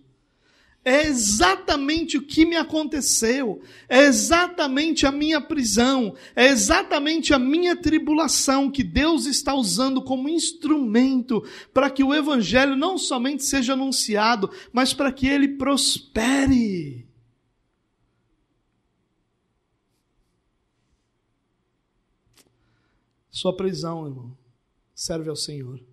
é 0.85 1.05
exatamente 1.05 2.17
o 2.17 2.21
que 2.21 2.45
me 2.45 2.57
aconteceu, 2.57 3.61
é 3.87 4.03
exatamente 4.03 5.05
a 5.05 5.11
minha 5.11 5.39
prisão, 5.39 6.13
é 6.35 6.47
exatamente 6.47 7.33
a 7.33 7.39
minha 7.39 7.75
tribulação 7.75 8.69
que 8.69 8.83
Deus 8.83 9.25
está 9.25 9.53
usando 9.53 10.01
como 10.01 10.27
instrumento 10.27 11.41
para 11.73 11.89
que 11.89 12.03
o 12.03 12.13
Evangelho 12.13 12.75
não 12.75 12.97
somente 12.97 13.45
seja 13.45 13.73
anunciado, 13.73 14.51
mas 14.73 14.93
para 14.93 15.11
que 15.11 15.25
ele 15.25 15.47
prospere. 15.47 17.07
Sua 23.31 23.55
prisão, 23.55 24.05
irmão, 24.05 24.37
serve 24.93 25.29
ao 25.29 25.35
Senhor 25.35 25.92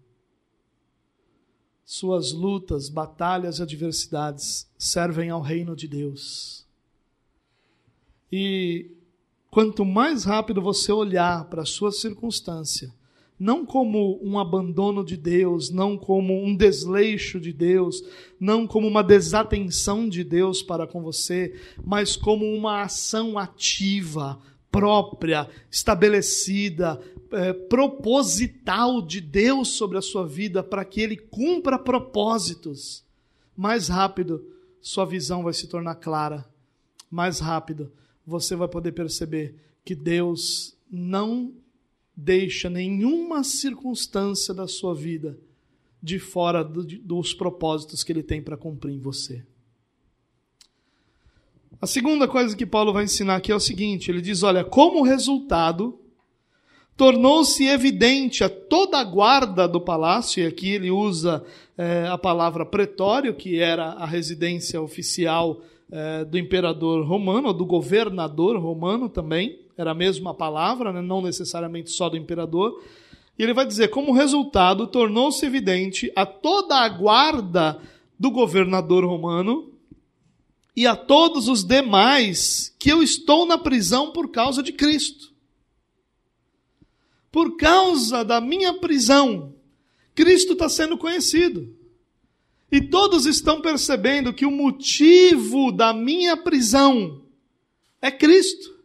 suas 1.92 2.30
lutas, 2.30 2.88
batalhas 2.88 3.58
e 3.58 3.62
adversidades 3.64 4.70
servem 4.78 5.28
ao 5.28 5.40
reino 5.40 5.74
de 5.74 5.88
Deus. 5.88 6.64
E 8.30 8.92
quanto 9.50 9.84
mais 9.84 10.22
rápido 10.22 10.62
você 10.62 10.92
olhar 10.92 11.46
para 11.46 11.62
a 11.62 11.66
sua 11.66 11.90
circunstância, 11.90 12.94
não 13.36 13.66
como 13.66 14.20
um 14.22 14.38
abandono 14.38 15.04
de 15.04 15.16
Deus, 15.16 15.68
não 15.68 15.98
como 15.98 16.40
um 16.44 16.54
desleixo 16.54 17.40
de 17.40 17.52
Deus, 17.52 18.04
não 18.38 18.68
como 18.68 18.86
uma 18.86 19.02
desatenção 19.02 20.08
de 20.08 20.22
Deus 20.22 20.62
para 20.62 20.86
com 20.86 21.02
você, 21.02 21.60
mas 21.84 22.14
como 22.14 22.46
uma 22.46 22.82
ação 22.82 23.36
ativa, 23.36 24.38
própria, 24.70 25.48
estabelecida, 25.68 27.00
é, 27.32 27.52
proposital 27.52 29.02
de 29.02 29.20
Deus 29.20 29.68
sobre 29.68 29.98
a 29.98 30.02
sua 30.02 30.26
vida 30.26 30.62
para 30.62 30.84
que 30.84 31.00
ele 31.00 31.16
cumpra 31.16 31.78
propósitos, 31.78 33.04
mais 33.56 33.88
rápido 33.88 34.44
sua 34.80 35.04
visão 35.04 35.42
vai 35.42 35.52
se 35.52 35.66
tornar 35.66 35.96
clara, 35.96 36.48
mais 37.10 37.38
rápido 37.38 37.92
você 38.26 38.56
vai 38.56 38.68
poder 38.68 38.92
perceber 38.92 39.54
que 39.84 39.94
Deus 39.94 40.76
não 40.90 41.52
deixa 42.16 42.70
nenhuma 42.70 43.44
circunstância 43.44 44.54
da 44.54 44.66
sua 44.66 44.94
vida 44.94 45.38
de 46.02 46.18
fora 46.18 46.64
do, 46.64 46.82
dos 46.82 47.34
propósitos 47.34 48.02
que 48.02 48.12
ele 48.12 48.22
tem 48.22 48.42
para 48.42 48.56
cumprir 48.56 48.94
em 48.94 48.98
você. 48.98 49.44
A 51.80 51.86
segunda 51.86 52.28
coisa 52.28 52.56
que 52.56 52.66
Paulo 52.66 52.92
vai 52.92 53.04
ensinar 53.04 53.36
aqui 53.36 53.52
é 53.52 53.54
o 53.54 53.60
seguinte: 53.60 54.10
ele 54.10 54.20
diz, 54.20 54.42
olha, 54.42 54.64
como 54.64 55.02
resultado 55.02 55.99
tornou-se 57.00 57.66
evidente 57.66 58.44
a 58.44 58.48
toda 58.50 58.98
a 58.98 59.04
guarda 59.04 59.66
do 59.66 59.80
palácio, 59.80 60.42
e 60.42 60.46
aqui 60.46 60.68
ele 60.68 60.90
usa 60.90 61.42
é, 61.78 62.06
a 62.06 62.18
palavra 62.18 62.66
pretório, 62.66 63.32
que 63.32 63.58
era 63.58 63.92
a 63.92 64.04
residência 64.04 64.78
oficial 64.82 65.62
é, 65.90 66.26
do 66.26 66.36
imperador 66.36 67.02
romano, 67.06 67.48
ou 67.48 67.54
do 67.54 67.64
governador 67.64 68.58
romano 68.58 69.08
também, 69.08 69.60
era 69.78 69.92
a 69.92 69.94
mesma 69.94 70.34
palavra, 70.34 70.92
né, 70.92 71.00
não 71.00 71.22
necessariamente 71.22 71.88
só 71.88 72.10
do 72.10 72.18
imperador. 72.18 72.84
E 73.38 73.42
ele 73.42 73.54
vai 73.54 73.64
dizer: 73.64 73.88
como 73.88 74.12
resultado, 74.12 74.86
tornou-se 74.86 75.46
evidente 75.46 76.12
a 76.14 76.26
toda 76.26 76.80
a 76.80 76.88
guarda 76.90 77.80
do 78.18 78.30
governador 78.30 79.06
romano 79.06 79.70
e 80.76 80.86
a 80.86 80.94
todos 80.94 81.48
os 81.48 81.64
demais 81.64 82.76
que 82.78 82.92
eu 82.92 83.02
estou 83.02 83.46
na 83.46 83.56
prisão 83.56 84.12
por 84.12 84.30
causa 84.30 84.62
de 84.62 84.74
Cristo 84.74 85.29
por 87.30 87.56
causa 87.56 88.24
da 88.24 88.40
minha 88.40 88.74
prisão, 88.74 89.54
Cristo 90.14 90.54
está 90.54 90.68
sendo 90.68 90.98
conhecido. 90.98 91.74
E 92.72 92.80
todos 92.80 93.26
estão 93.26 93.60
percebendo 93.60 94.32
que 94.32 94.46
o 94.46 94.50
motivo 94.50 95.72
da 95.72 95.92
minha 95.92 96.36
prisão 96.36 97.22
é 98.00 98.10
Cristo. 98.10 98.78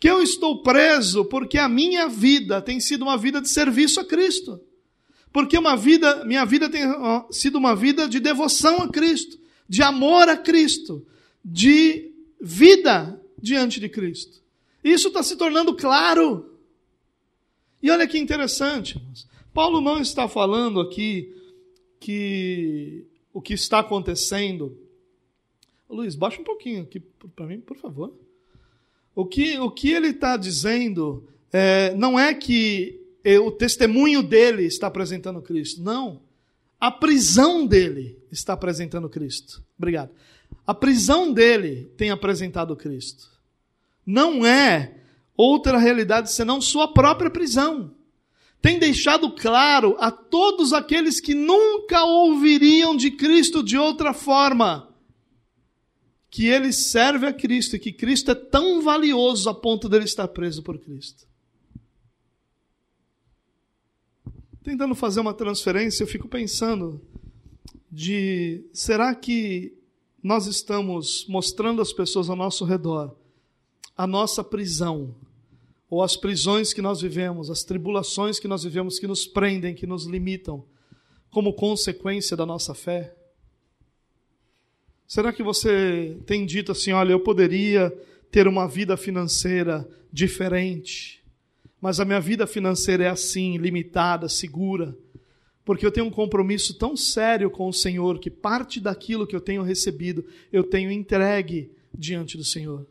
Que 0.00 0.10
eu 0.10 0.20
estou 0.20 0.62
preso 0.62 1.24
porque 1.24 1.56
a 1.56 1.68
minha 1.68 2.08
vida 2.08 2.60
tem 2.60 2.80
sido 2.80 3.02
uma 3.02 3.16
vida 3.16 3.40
de 3.40 3.48
serviço 3.48 4.00
a 4.00 4.04
Cristo. 4.04 4.60
Porque 5.32 5.56
uma 5.56 5.76
vida, 5.76 6.24
minha 6.24 6.44
vida 6.44 6.68
tem 6.68 6.82
sido 7.30 7.56
uma 7.56 7.74
vida 7.74 8.08
de 8.08 8.20
devoção 8.20 8.82
a 8.82 8.88
Cristo, 8.88 9.38
de 9.68 9.82
amor 9.82 10.28
a 10.28 10.36
Cristo, 10.36 11.04
de 11.44 12.12
vida 12.40 13.20
diante 13.40 13.80
de 13.80 13.88
Cristo. 13.88 14.42
Isso 14.82 15.08
está 15.08 15.22
se 15.22 15.36
tornando 15.36 15.74
claro. 15.74 16.53
E 17.84 17.90
olha 17.90 18.08
que 18.08 18.16
interessante, 18.16 18.98
Paulo 19.52 19.78
não 19.78 20.00
está 20.00 20.26
falando 20.26 20.80
aqui 20.80 21.36
que 22.00 23.06
o 23.30 23.42
que 23.42 23.52
está 23.52 23.80
acontecendo. 23.80 24.74
Luiz, 25.86 26.14
baixa 26.14 26.40
um 26.40 26.44
pouquinho 26.44 26.84
aqui 26.84 26.98
para 26.98 27.44
mim, 27.44 27.60
por 27.60 27.76
favor. 27.76 28.18
O 29.14 29.26
que, 29.26 29.58
o 29.58 29.70
que 29.70 29.92
ele 29.92 30.08
está 30.08 30.38
dizendo 30.38 31.28
é, 31.52 31.94
não 31.94 32.18
é 32.18 32.32
que 32.32 33.02
o 33.42 33.50
testemunho 33.50 34.22
dele 34.22 34.64
está 34.64 34.86
apresentando 34.86 35.42
Cristo. 35.42 35.82
Não. 35.82 36.22
A 36.80 36.90
prisão 36.90 37.66
dele 37.66 38.18
está 38.32 38.54
apresentando 38.54 39.10
Cristo. 39.10 39.62
Obrigado. 39.76 40.10
A 40.66 40.72
prisão 40.72 41.30
dele 41.30 41.92
tem 41.98 42.10
apresentado 42.10 42.74
Cristo. 42.76 43.28
Não 44.06 44.46
é 44.46 45.03
outra 45.36 45.78
realidade 45.78 46.30
senão 46.30 46.60
sua 46.60 46.92
própria 46.92 47.30
prisão. 47.30 47.94
Tem 48.60 48.78
deixado 48.78 49.30
claro 49.30 49.94
a 49.98 50.10
todos 50.10 50.72
aqueles 50.72 51.20
que 51.20 51.34
nunca 51.34 52.02
ouviriam 52.04 52.96
de 52.96 53.10
Cristo 53.10 53.62
de 53.62 53.76
outra 53.76 54.14
forma 54.14 54.88
que 56.30 56.46
ele 56.46 56.72
serve 56.72 57.26
a 57.26 57.32
Cristo 57.32 57.76
e 57.76 57.78
que 57.78 57.92
Cristo 57.92 58.30
é 58.30 58.34
tão 58.34 58.82
valioso 58.82 59.48
a 59.48 59.54
ponto 59.54 59.88
dele 59.88 60.04
estar 60.04 60.26
preso 60.28 60.62
por 60.62 60.78
Cristo. 60.78 61.28
Tentando 64.62 64.94
fazer 64.94 65.20
uma 65.20 65.34
transferência, 65.34 66.02
eu 66.02 66.08
fico 66.08 66.26
pensando 66.26 67.00
de 67.92 68.64
será 68.72 69.14
que 69.14 69.76
nós 70.22 70.46
estamos 70.46 71.26
mostrando 71.28 71.82
às 71.82 71.92
pessoas 71.92 72.30
ao 72.30 72.34
nosso 72.34 72.64
redor 72.64 73.14
a 73.96 74.06
nossa 74.06 74.42
prisão, 74.42 75.14
ou 75.88 76.02
as 76.02 76.16
prisões 76.16 76.72
que 76.72 76.82
nós 76.82 77.00
vivemos, 77.00 77.50
as 77.50 77.62
tribulações 77.62 78.40
que 78.40 78.48
nós 78.48 78.64
vivemos 78.64 78.98
que 78.98 79.06
nos 79.06 79.26
prendem, 79.26 79.74
que 79.74 79.86
nos 79.86 80.06
limitam, 80.06 80.64
como 81.30 81.52
consequência 81.52 82.36
da 82.36 82.44
nossa 82.44 82.74
fé? 82.74 83.14
Será 85.06 85.32
que 85.32 85.42
você 85.42 86.16
tem 86.26 86.44
dito 86.44 86.72
assim: 86.72 86.92
olha, 86.92 87.12
eu 87.12 87.20
poderia 87.20 87.90
ter 88.30 88.48
uma 88.48 88.66
vida 88.66 88.96
financeira 88.96 89.88
diferente, 90.12 91.22
mas 91.80 92.00
a 92.00 92.04
minha 92.04 92.20
vida 92.20 92.46
financeira 92.46 93.04
é 93.04 93.08
assim, 93.08 93.56
limitada, 93.56 94.28
segura, 94.28 94.96
porque 95.64 95.86
eu 95.86 95.92
tenho 95.92 96.06
um 96.06 96.10
compromisso 96.10 96.74
tão 96.74 96.96
sério 96.96 97.50
com 97.50 97.68
o 97.68 97.72
Senhor 97.72 98.18
que 98.18 98.30
parte 98.30 98.80
daquilo 98.80 99.26
que 99.26 99.36
eu 99.36 99.40
tenho 99.40 99.62
recebido 99.62 100.24
eu 100.52 100.64
tenho 100.64 100.90
entregue 100.90 101.70
diante 101.96 102.36
do 102.36 102.44
Senhor? 102.44 102.86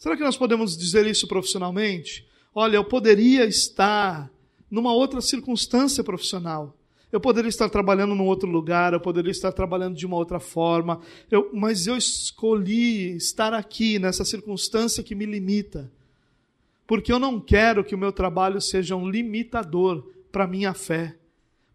Será 0.00 0.16
que 0.16 0.24
nós 0.24 0.38
podemos 0.38 0.78
dizer 0.78 1.06
isso 1.06 1.28
profissionalmente? 1.28 2.26
Olha, 2.54 2.76
eu 2.76 2.84
poderia 2.84 3.44
estar 3.44 4.30
numa 4.70 4.94
outra 4.94 5.20
circunstância 5.20 6.02
profissional. 6.02 6.74
Eu 7.12 7.20
poderia 7.20 7.50
estar 7.50 7.68
trabalhando 7.68 8.14
num 8.14 8.24
outro 8.24 8.48
lugar, 8.48 8.94
eu 8.94 9.00
poderia 9.00 9.30
estar 9.30 9.52
trabalhando 9.52 9.94
de 9.94 10.06
uma 10.06 10.16
outra 10.16 10.40
forma, 10.40 11.02
eu, 11.30 11.50
mas 11.52 11.86
eu 11.86 11.98
escolhi 11.98 13.14
estar 13.14 13.52
aqui 13.52 13.98
nessa 13.98 14.24
circunstância 14.24 15.02
que 15.02 15.14
me 15.14 15.26
limita. 15.26 15.92
Porque 16.86 17.12
eu 17.12 17.18
não 17.18 17.38
quero 17.38 17.84
que 17.84 17.94
o 17.94 17.98
meu 17.98 18.10
trabalho 18.10 18.58
seja 18.58 18.96
um 18.96 19.06
limitador 19.06 20.10
para 20.32 20.44
a 20.44 20.48
minha 20.48 20.72
fé 20.72 21.19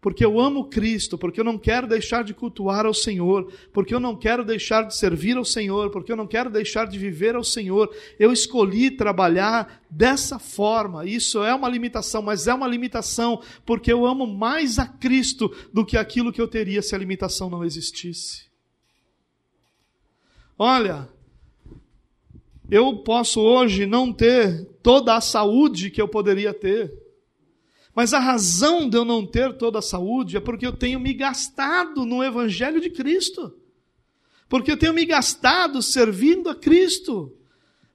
porque 0.06 0.24
eu 0.24 0.40
amo 0.40 0.66
Cristo, 0.66 1.18
porque 1.18 1.40
eu 1.40 1.44
não 1.44 1.58
quero 1.58 1.88
deixar 1.88 2.24
de 2.24 2.32
cultuar 2.32 2.86
ao 2.86 2.94
Senhor, 2.94 3.52
porque 3.74 3.92
eu 3.92 4.00
não 4.00 4.16
quero 4.16 4.46
deixar 4.46 4.84
de 4.84 4.96
servir 4.96 5.36
ao 5.36 5.44
Senhor, 5.44 5.90
porque 5.90 6.12
eu 6.12 6.16
não 6.16 6.28
quero 6.28 6.48
deixar 6.48 6.86
de 6.86 7.00
viver 7.00 7.36
ao 7.36 7.44
Senhor. 7.44 7.92
Eu 8.20 8.32
escolhi 8.32 8.92
trabalhar 8.92 9.84
dessa 9.90 10.38
forma. 10.38 11.08
Isso 11.08 11.44
é 11.44 11.56
uma 11.56 11.68
limitação, 11.68 12.22
mas 12.22 12.46
é 12.46 12.54
uma 12.54 12.68
limitação 12.68 13.42
porque 13.66 13.92
eu 13.92 14.06
amo 14.06 14.28
mais 14.28 14.78
a 14.78 14.86
Cristo 14.86 15.52
do 15.74 15.84
que 15.84 15.98
aquilo 15.98 16.32
que 16.32 16.40
eu 16.40 16.48
teria 16.48 16.84
se 16.84 16.94
a 16.94 17.00
limitação 17.00 17.50
não 17.50 17.66
existisse. 17.66 18.44
Olha, 20.56 21.10
eu 22.70 22.98
posso 22.98 23.42
hoje 23.42 23.88
não 23.88 24.14
ter 24.14 24.66
toda 24.84 25.16
a 25.16 25.22
saúde 25.22 25.90
que 25.90 26.00
eu 26.00 26.08
poderia 26.08 26.54
ter 26.54 27.05
mas 27.96 28.14
a 28.14 28.20
razão 28.20 28.90
de 28.90 28.98
eu 28.98 29.06
não 29.06 29.26
ter 29.26 29.58
toda 29.58 29.80
a 29.80 29.82
saúde 29.82 30.36
é 30.36 30.40
porque 30.42 30.68
eu 30.68 30.74
tenho 30.74 31.00
me 31.00 31.14
gastado 31.14 32.06
no 32.06 32.22
Evangelho 32.22 32.82
de 32.82 32.90
Cristo. 32.90 33.56
porque 34.48 34.72
eu 34.72 34.78
tenho 34.78 34.94
me 34.94 35.06
gastado 35.06 35.82
servindo 35.82 36.50
a 36.50 36.56
Cristo, 36.56 37.34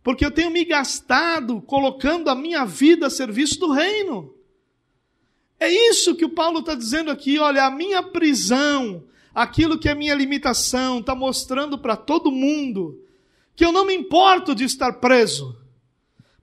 porque 0.03 0.25
eu 0.25 0.33
tenho 0.33 0.51
me 0.51 0.65
gastado 0.65 1.61
colocando 1.61 2.29
a 2.29 2.35
minha 2.35 2.65
vida 2.65 3.07
a 3.07 3.11
serviço 3.11 3.61
do 3.61 3.71
reino. 3.71 4.35
É 5.61 5.71
isso 5.71 6.17
que 6.17 6.25
o 6.25 6.31
Paulo 6.31 6.59
está 6.59 6.75
dizendo 6.75 7.11
aqui. 7.11 7.39
Olha, 7.39 7.67
a 7.67 7.71
minha 7.71 8.03
prisão, 8.03 9.05
aquilo 9.33 9.79
que 9.79 9.89
é 9.89 9.95
minha 9.95 10.15
limitação, 10.15 10.99
está 10.99 11.15
mostrando 11.15 11.79
para 11.79 11.97
todo 11.97 12.33
mundo 12.33 12.99
que 13.55 13.65
eu 13.65 13.71
não 13.71 13.85
me 13.85 13.95
importo 13.95 14.55
de 14.55 14.65
estar 14.65 14.95
preso, 14.95 15.57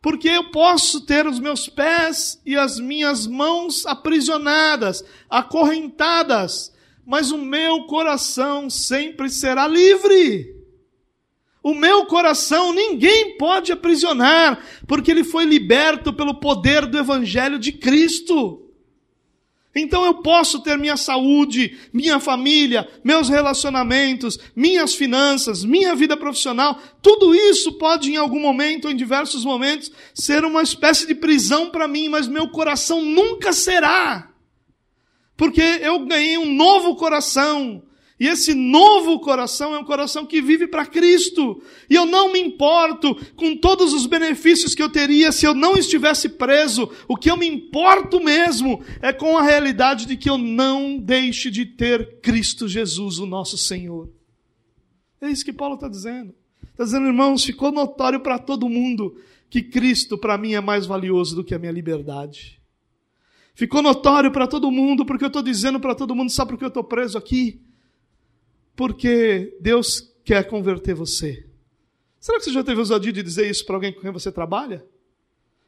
porque 0.02 0.30
eu 0.30 0.52
posso 0.52 1.06
ter 1.06 1.26
os 1.26 1.40
meus 1.40 1.68
pés 1.68 2.42
e 2.46 2.56
as 2.56 2.80
minhas 2.80 3.26
mãos 3.26 3.86
aprisionadas, 3.86 5.04
acorrentadas, 5.30 6.74
mas 7.06 7.32
o 7.32 7.38
meu 7.38 7.86
coração 7.86 8.70
sempre 8.70 9.30
será 9.30 9.68
livre. 9.68 10.56
O 11.64 11.74
meu 11.74 12.06
coração 12.06 12.72
ninguém 12.72 13.38
pode 13.38 13.72
aprisionar, 13.72 14.64
porque 14.88 15.12
ele 15.12 15.24
foi 15.24 15.44
liberto 15.44 16.14
pelo 16.14 16.40
poder 16.40 16.86
do 16.86 16.98
Evangelho 16.98 17.60
de 17.60 17.72
Cristo. 17.72 18.67
Então 19.80 20.06
eu 20.06 20.16
posso 20.16 20.60
ter 20.62 20.78
minha 20.78 20.98
saúde, 20.98 21.78
minha 21.94 22.20
família, 22.20 22.88
meus 23.04 23.30
relacionamentos, 23.30 24.40
minhas 24.56 24.96
finanças, 24.96 25.64
minha 25.64 25.96
vida 25.96 26.18
profissional, 26.18 26.80
tudo 27.02 27.36
isso 27.36 27.74
pode 27.74 28.12
em 28.12 28.18
algum 28.18 28.40
momento, 28.40 28.90
em 28.90 28.96
diversos 28.96 29.46
momentos, 29.46 29.92
ser 30.14 30.44
uma 30.44 30.64
espécie 30.64 31.06
de 31.06 31.16
prisão 31.16 31.70
para 31.70 31.88
mim, 31.88 32.10
mas 32.10 32.28
meu 32.28 32.50
coração 32.50 33.02
nunca 33.02 33.54
será. 33.54 34.30
Porque 35.36 35.62
eu 35.62 36.06
ganhei 36.06 36.38
um 36.38 36.54
novo 36.54 36.96
coração, 36.96 37.84
e 38.20 38.28
esse 38.28 38.56
novo 38.56 39.20
coração 39.20 39.76
é 39.76 39.80
um 39.80 39.84
coração 39.84 40.26
que 40.26 40.42
vive 40.42 40.68
para 40.68 40.88
Cristo. 40.88 41.62
E 41.88 41.94
eu 41.94 42.04
não 42.04 42.34
me 42.34 42.40
importo 42.40 43.16
com 43.36 43.56
todos 43.56 43.94
os 43.94 44.08
benefícios 44.08 44.74
que 44.74 44.82
eu 44.82 44.90
teria 44.90 45.32
se 45.32 45.46
eu 45.46 45.54
não 45.54 45.78
estivesse 45.78 46.30
preso. 46.30 46.90
O 47.08 47.16
que 47.16 47.30
eu 47.30 47.38
me 47.38 47.48
importo 47.48 48.20
mesmo 48.20 48.82
é 49.04 49.14
com 49.14 49.38
a 49.38 49.44
realidade 49.44 50.08
de 50.08 50.18
que 50.18 50.30
eu 50.30 50.38
não 50.38 50.98
deixe 50.98 51.52
de 51.52 51.64
ter 51.64 52.20
Cristo 52.20 52.68
Jesus, 52.68 53.20
o 53.20 53.28
nosso 53.28 53.56
Senhor. 53.56 54.10
É 55.22 55.30
isso 55.30 55.46
que 55.46 55.54
Paulo 55.54 55.76
está 55.76 55.88
dizendo. 55.88 56.34
Está 56.72 56.86
dizendo, 56.86 57.06
irmãos, 57.06 57.46
ficou 57.46 57.72
notório 57.72 58.20
para 58.20 58.40
todo 58.40 58.68
mundo 58.68 59.16
que 59.48 59.62
Cristo 59.62 60.18
para 60.18 60.40
mim 60.40 60.54
é 60.54 60.62
mais 60.62 60.88
valioso 60.88 61.36
do 61.36 61.44
que 61.44 61.54
a 61.54 61.60
minha 61.60 61.72
liberdade. 61.72 62.60
Ficou 63.54 63.84
notório 63.84 64.32
para 64.32 64.48
todo 64.48 64.72
mundo, 64.72 65.06
porque 65.06 65.24
eu 65.24 65.28
estou 65.28 65.42
dizendo 65.44 65.80
para 65.80 65.94
todo 65.94 66.16
mundo, 66.16 66.32
sabe 66.32 66.52
por 66.52 66.58
que 66.58 66.64
eu 66.64 66.70
estou 66.70 66.84
preso 66.84 67.16
aqui? 67.16 67.62
Porque 68.78 69.58
Deus 69.60 70.14
quer 70.24 70.48
converter 70.48 70.94
você. 70.94 71.44
Será 72.20 72.38
que 72.38 72.46
você 72.46 72.52
já 72.52 72.64
teve 72.64 72.80
ousadia 72.80 73.12
de 73.12 73.24
dizer 73.24 73.50
isso 73.50 73.66
para 73.66 73.76
alguém 73.76 73.92
com 73.92 74.02
quem 74.02 74.12
você 74.12 74.32
trabalha? 74.32 74.86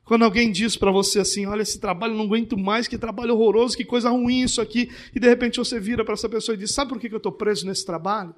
Quando 0.06 0.24
alguém 0.24 0.52
diz 0.52 0.78
para 0.78 0.92
você 0.92 1.20
assim, 1.20 1.46
olha, 1.46 1.64
esse 1.64 1.80
trabalho 1.80 2.14
não 2.14 2.26
aguento 2.26 2.58
mais, 2.58 2.88
que 2.88 2.98
trabalho 2.98 3.34
horroroso, 3.34 3.76
que 3.76 3.84
coisa 3.84 4.12
ruim 4.12 4.42
isso 4.42 4.62
aqui, 4.62 4.92
e 5.14 5.20
de 5.20 5.28
repente 5.28 5.58
você 5.58 5.80
vira 5.80 6.06
para 6.06 6.14
essa 6.14 6.30
pessoa 6.30 6.56
e 6.56 6.58
diz, 6.58 6.72
sabe 6.72 6.90
por 6.90 7.00
que 7.00 7.12
eu 7.12 7.18
estou 7.18 7.32
preso 7.32 7.66
nesse 7.66 7.86
trabalho? 7.86 8.34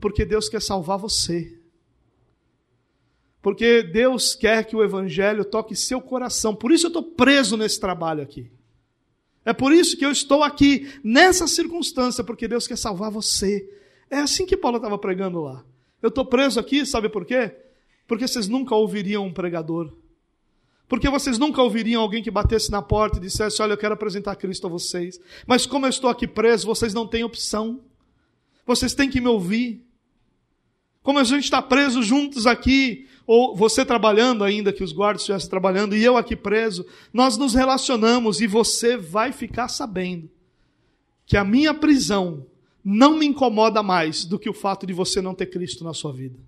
Porque 0.00 0.24
Deus 0.24 0.48
quer 0.48 0.62
salvar 0.62 0.98
você. 0.98 1.58
Porque 3.42 3.82
Deus 3.82 4.34
quer 4.34 4.64
que 4.64 4.76
o 4.76 4.82
Evangelho 4.82 5.44
toque 5.44 5.76
seu 5.76 6.00
coração. 6.00 6.54
Por 6.54 6.72
isso 6.72 6.86
eu 6.86 6.88
estou 6.88 7.02
preso 7.02 7.56
nesse 7.56 7.78
trabalho 7.78 8.22
aqui. 8.22 8.50
É 9.44 9.52
por 9.52 9.72
isso 9.72 9.96
que 9.96 10.04
eu 10.04 10.10
estou 10.10 10.42
aqui, 10.42 10.90
nessa 11.02 11.46
circunstância, 11.46 12.24
porque 12.24 12.48
Deus 12.48 12.66
quer 12.66 12.76
salvar 12.76 13.10
você. 13.10 13.66
É 14.10 14.18
assim 14.18 14.44
que 14.44 14.56
Paulo 14.56 14.78
estava 14.78 14.98
pregando 14.98 15.40
lá. 15.40 15.64
Eu 16.02 16.08
estou 16.08 16.26
preso 16.26 16.58
aqui, 16.58 16.84
sabe 16.84 17.08
por 17.08 17.24
quê? 17.24 17.56
Porque 18.06 18.26
vocês 18.26 18.48
nunca 18.48 18.74
ouviriam 18.74 19.24
um 19.24 19.32
pregador. 19.32 19.92
Porque 20.88 21.08
vocês 21.08 21.38
nunca 21.38 21.62
ouviriam 21.62 22.02
alguém 22.02 22.20
que 22.20 22.30
batesse 22.32 22.68
na 22.68 22.82
porta 22.82 23.18
e 23.18 23.20
dissesse: 23.20 23.62
Olha, 23.62 23.74
eu 23.74 23.78
quero 23.78 23.94
apresentar 23.94 24.34
Cristo 24.34 24.66
a 24.66 24.70
vocês. 24.70 25.20
Mas 25.46 25.64
como 25.64 25.86
eu 25.86 25.90
estou 25.90 26.10
aqui 26.10 26.26
preso, 26.26 26.66
vocês 26.66 26.92
não 26.92 27.06
têm 27.06 27.22
opção. 27.22 27.80
Vocês 28.66 28.92
têm 28.92 29.08
que 29.08 29.20
me 29.20 29.28
ouvir. 29.28 29.86
Como 31.02 31.20
a 31.20 31.24
gente 31.24 31.44
está 31.44 31.62
preso 31.62 32.02
juntos 32.02 32.46
aqui, 32.46 33.06
ou 33.24 33.54
você 33.54 33.84
trabalhando 33.84 34.42
ainda, 34.42 34.72
que 34.72 34.82
os 34.82 34.92
guardas 34.92 35.22
estivessem 35.22 35.48
trabalhando, 35.48 35.96
e 35.96 36.04
eu 36.04 36.16
aqui 36.16 36.34
preso, 36.34 36.84
nós 37.12 37.38
nos 37.38 37.54
relacionamos 37.54 38.40
e 38.40 38.48
você 38.48 38.96
vai 38.96 39.30
ficar 39.30 39.68
sabendo 39.68 40.28
que 41.24 41.36
a 41.36 41.44
minha 41.44 41.72
prisão 41.72 42.44
não 42.84 43.18
me 43.18 43.26
incomoda 43.26 43.82
mais 43.82 44.24
do 44.24 44.38
que 44.38 44.48
o 44.48 44.54
fato 44.54 44.86
de 44.86 44.92
você 44.92 45.20
não 45.20 45.34
ter 45.34 45.46
Cristo 45.46 45.84
na 45.84 45.92
sua 45.92 46.12
vida. 46.12 46.38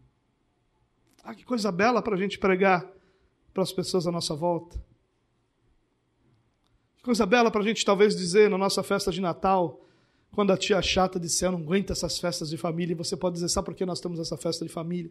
Ah, 1.23 1.35
que 1.35 1.45
coisa 1.45 1.71
bela 1.71 2.03
para 2.03 2.15
a 2.15 2.19
gente 2.19 2.39
pregar 2.39 2.91
para 3.53 3.63
as 3.63 3.73
pessoas 3.73 4.07
à 4.07 4.13
nossa 4.13 4.35
volta. 4.35 4.83
Que 6.97 7.03
coisa 7.03 7.27
bela 7.27 7.51
para 7.51 7.61
a 7.61 7.65
gente 7.65 7.85
talvez 7.85 8.17
dizer 8.17 8.49
na 8.49 8.59
nossa 8.59 8.83
festa 8.83 9.13
de 9.13 9.21
Natal, 9.21 9.85
quando 10.33 10.53
a 10.53 10.57
tia 10.57 10.81
chata 10.81 11.21
disser, 11.21 11.51
não 11.53 11.59
aguento 11.59 11.93
essas 11.93 12.19
festas 12.19 12.49
de 12.49 12.57
família, 12.57 12.93
e 12.93 12.97
você 12.97 13.17
pode 13.17 13.35
dizer, 13.35 13.49
sabe 13.49 13.67
por 13.67 13.75
que 13.75 13.85
nós 13.85 14.01
temos 14.01 14.19
essa 14.19 14.37
festa 14.37 14.65
de 14.65 14.73
família? 14.73 15.11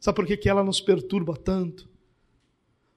Sabe 0.00 0.16
por 0.16 0.26
que, 0.26 0.36
que 0.36 0.48
ela 0.48 0.64
nos 0.64 0.80
perturba 0.80 1.36
tanto? 1.36 1.88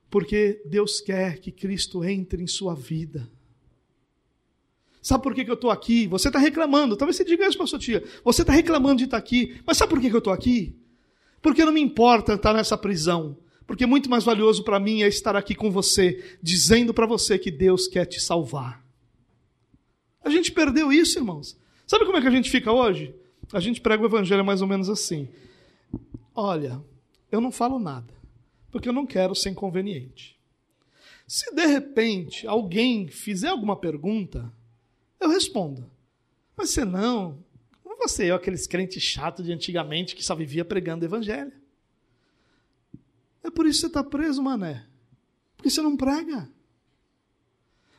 Porque 0.09 0.61
Deus 0.65 0.99
quer 0.99 1.39
que 1.39 1.51
Cristo 1.51 2.03
entre 2.03 2.41
em 2.41 2.47
sua 2.47 2.73
vida. 2.73 3.29
Sabe 5.01 5.23
por 5.23 5.33
que, 5.33 5.45
que 5.45 5.51
eu 5.51 5.55
estou 5.55 5.71
aqui? 5.71 6.07
Você 6.07 6.27
está 6.27 6.39
reclamando. 6.39 6.97
Talvez 6.97 7.15
você 7.15 7.23
diga 7.23 7.47
isso 7.47 7.57
para 7.57 7.67
sua 7.67 7.79
tia. 7.79 8.03
Você 8.23 8.41
está 8.41 8.51
reclamando 8.53 8.97
de 8.97 9.05
estar 9.05 9.17
tá 9.17 9.23
aqui. 9.23 9.61
Mas 9.65 9.77
sabe 9.77 9.89
por 9.89 10.01
que, 10.01 10.09
que 10.09 10.15
eu 10.15 10.19
estou 10.19 10.33
aqui? 10.33 10.75
Porque 11.41 11.63
não 11.63 11.71
me 11.71 11.81
importa 11.81 12.33
estar 12.33 12.53
nessa 12.53 12.77
prisão. 12.77 13.37
Porque 13.65 13.85
muito 13.85 14.09
mais 14.09 14.23
valioso 14.23 14.63
para 14.63 14.79
mim 14.79 15.03
é 15.03 15.07
estar 15.07 15.35
aqui 15.35 15.53
com 15.53 15.69
você, 15.69 16.37
dizendo 16.41 16.93
para 16.93 17.05
você 17.05 17.37
que 17.37 17.51
Deus 17.51 17.87
quer 17.87 18.05
te 18.05 18.19
salvar. 18.19 18.83
A 20.23 20.29
gente 20.29 20.51
perdeu 20.51 20.91
isso, 20.91 21.19
irmãos. 21.19 21.57
Sabe 21.85 22.05
como 22.05 22.17
é 22.17 22.21
que 22.21 22.27
a 22.27 22.31
gente 22.31 22.49
fica 22.49 22.71
hoje? 22.71 23.15
A 23.53 23.59
gente 23.59 23.79
prega 23.79 24.03
o 24.03 24.05
evangelho 24.05 24.43
mais 24.43 24.61
ou 24.61 24.67
menos 24.67 24.89
assim. 24.89 25.29
Olha, 26.35 26.83
eu 27.31 27.39
não 27.39 27.51
falo 27.51 27.79
nada, 27.79 28.13
porque 28.71 28.89
eu 28.89 28.93
não 28.93 29.05
quero 29.05 29.35
ser 29.35 29.49
inconveniente. 29.49 30.37
Se 31.27 31.53
de 31.53 31.65
repente 31.65 32.47
alguém 32.47 33.07
fizer 33.07 33.49
alguma 33.49 33.75
pergunta, 33.75 34.51
eu 35.19 35.29
respondo. 35.29 35.89
Mas 36.55 36.69
você 36.69 36.85
não, 36.85 37.43
como 37.83 37.97
você 37.97 38.27
é 38.27 38.31
aqueles 38.31 38.67
crentes 38.67 39.01
chatos 39.01 39.45
de 39.45 39.51
antigamente 39.51 40.15
que 40.15 40.23
só 40.23 40.35
vivia 40.35 40.65
pregando 40.65 41.05
evangelho. 41.05 41.53
É 43.43 43.49
por 43.49 43.65
isso 43.65 43.77
que 43.77 43.81
você 43.81 43.87
está 43.87 44.03
preso, 44.03 44.41
mané. 44.41 44.85
Porque 45.55 45.69
você 45.69 45.81
não 45.81 45.97
prega. 45.97 46.49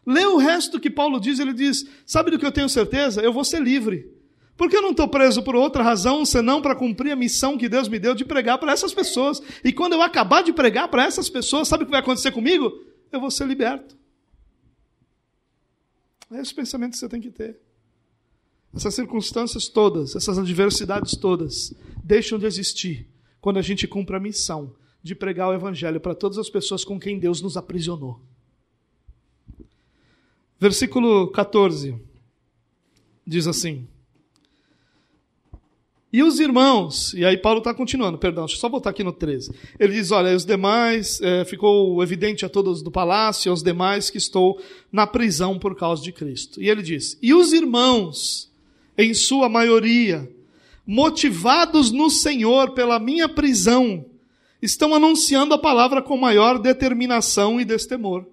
Lê 0.07 0.25
o 0.25 0.37
resto 0.37 0.81
que 0.81 0.91
Paulo 0.91 1.21
diz, 1.21 1.39
ele 1.39 1.53
diz: 1.53 1.87
Sabe 2.07 2.31
do 2.31 2.39
que 2.39 2.47
eu 2.47 2.53
tenho 2.53 2.69
certeza? 2.69 3.21
Eu 3.21 3.33
vou 3.33 3.45
ser 3.45 3.63
livre. 3.63 4.11
Porque 4.57 4.77
eu 4.77 4.83
não 4.83 4.91
estou 4.91 5.09
preso 5.09 5.43
por 5.43 5.57
outra 5.57 5.83
razão 5.83 6.25
senão 6.27 6.61
para 6.61 6.75
cumprir 6.75 7.13
a 7.13 7.17
missão 7.17 7.57
que 7.57 7.69
Deus 7.69 7.89
me 7.89 7.99
deu 7.99 8.15
de 8.15 8.27
pregar 8.27 8.59
para 8.59 8.73
essas 8.73 8.93
pessoas. 8.93 9.41
E 9.65 9.73
quando 9.73 9.95
eu 9.95 10.03
acabar 10.03 10.43
de 10.43 10.53
pregar 10.53 10.89
para 10.89 11.05
essas 11.05 11.31
pessoas, 11.31 11.67
sabe 11.67 11.85
o 11.85 11.87
que 11.87 11.91
vai 11.91 12.01
acontecer 12.01 12.31
comigo? 12.31 12.71
Eu 13.11 13.21
vou 13.21 13.31
ser 13.31 13.47
liberto. 13.47 13.97
É 16.31 16.41
esse 16.41 16.55
pensamento 16.55 16.93
que 16.93 16.99
você 16.99 17.09
tem 17.09 17.21
que 17.21 17.31
ter. 17.31 17.59
Essas 18.75 18.95
circunstâncias 18.95 19.69
todas, 19.69 20.15
essas 20.15 20.39
adversidades 20.39 21.17
todas, 21.17 21.75
deixam 22.05 22.39
de 22.39 22.47
existir 22.47 23.09
quando 23.41 23.59
a 23.59 23.63
gente 23.63 23.89
cumpre 23.89 24.17
a 24.17 24.21
missão 24.21 24.75
de 25.03 25.15
pregar 25.15 25.49
o 25.49 25.55
Evangelho 25.55 26.01
para 26.01 26.15
todas 26.15 26.39
as 26.39 26.49
pessoas 26.49 26.85
com 26.85 27.01
quem 27.01 27.19
Deus 27.19 27.41
nos 27.41 27.57
aprisionou. 27.57 28.21
Versículo 30.59 31.29
14 31.33 31.99
diz 33.27 33.47
assim: 33.47 33.89
e 36.13 36.25
os 36.25 36.41
irmãos, 36.41 37.15
e 37.15 37.25
aí 37.25 37.37
Paulo 37.37 37.59
está 37.59 37.73
continuando, 37.73 38.19
perdão, 38.19 38.45
deixa 38.45 38.57
eu 38.57 38.61
só 38.61 38.69
voltar 38.69 38.91
aqui 38.91 39.05
no 39.05 39.13
13. 39.13 39.53
Ele 39.79 39.93
diz: 39.93 40.11
Olha, 40.11 40.35
os 40.35 40.45
demais, 40.45 41.21
é, 41.21 41.45
ficou 41.45 42.03
evidente 42.03 42.45
a 42.45 42.49
todos 42.49 42.83
do 42.83 42.91
palácio, 42.91 43.49
aos 43.49 43.63
demais 43.63 44.11
que 44.11 44.19
estou 44.19 44.61
na 44.91 45.07
prisão 45.07 45.57
por 45.57 45.77
causa 45.77 46.03
de 46.03 46.11
Cristo. 46.11 46.61
E 46.61 46.69
ele 46.69 46.83
diz: 46.83 47.17
E 47.23 47.33
os 47.33 47.53
irmãos, 47.53 48.51
em 48.99 49.15
sua 49.15 49.49
maioria, 49.49 50.29
motivados 50.85 51.93
no 51.93 52.11
Senhor 52.11 52.73
pela 52.73 52.99
minha 52.99 53.29
prisão, 53.29 54.05
estão 54.61 54.93
anunciando 54.93 55.55
a 55.55 55.59
palavra 55.59 56.03
com 56.03 56.17
maior 56.17 56.59
determinação 56.59 57.61
e 57.61 57.65
destemor. 57.65 58.27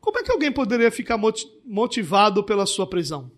Como 0.00 0.18
é 0.18 0.22
que 0.22 0.32
alguém 0.32 0.50
poderia 0.50 0.90
ficar 0.90 1.20
motivado 1.66 2.42
pela 2.42 2.64
sua 2.64 2.86
prisão? 2.86 3.30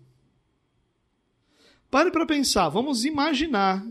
Pare 1.91 2.09
para 2.09 2.25
pensar, 2.25 2.69
vamos 2.69 3.03
imaginar. 3.03 3.85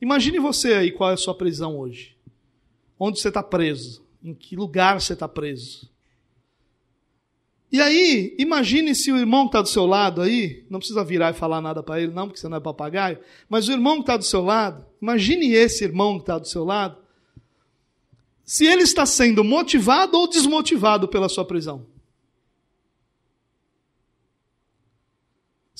Imagine 0.00 0.38
você 0.38 0.74
aí 0.74 0.92
qual 0.92 1.10
é 1.10 1.14
a 1.14 1.16
sua 1.16 1.34
prisão 1.34 1.78
hoje. 1.78 2.14
Onde 2.98 3.18
você 3.18 3.28
está 3.28 3.42
preso? 3.42 4.04
Em 4.22 4.34
que 4.34 4.54
lugar 4.54 5.00
você 5.00 5.14
está 5.14 5.26
preso? 5.26 5.90
E 7.72 7.80
aí, 7.80 8.34
imagine 8.38 8.94
se 8.94 9.10
o 9.10 9.16
irmão 9.16 9.44
que 9.44 9.50
está 9.50 9.62
do 9.62 9.68
seu 9.68 9.86
lado 9.86 10.20
aí, 10.20 10.66
não 10.68 10.80
precisa 10.80 11.02
virar 11.02 11.30
e 11.30 11.34
falar 11.34 11.62
nada 11.62 11.82
para 11.82 12.00
ele, 12.00 12.12
não, 12.12 12.26
porque 12.26 12.38
você 12.38 12.48
não 12.48 12.58
é 12.58 12.60
papagaio, 12.60 13.18
mas 13.48 13.68
o 13.68 13.72
irmão 13.72 13.96
que 13.96 14.02
está 14.02 14.16
do 14.16 14.24
seu 14.24 14.44
lado, 14.44 14.84
imagine 15.00 15.52
esse 15.52 15.84
irmão 15.84 16.16
que 16.16 16.24
está 16.24 16.36
do 16.36 16.48
seu 16.48 16.64
lado, 16.64 16.98
se 18.44 18.66
ele 18.66 18.82
está 18.82 19.06
sendo 19.06 19.44
motivado 19.44 20.18
ou 20.18 20.28
desmotivado 20.28 21.06
pela 21.06 21.28
sua 21.28 21.44
prisão. 21.44 21.86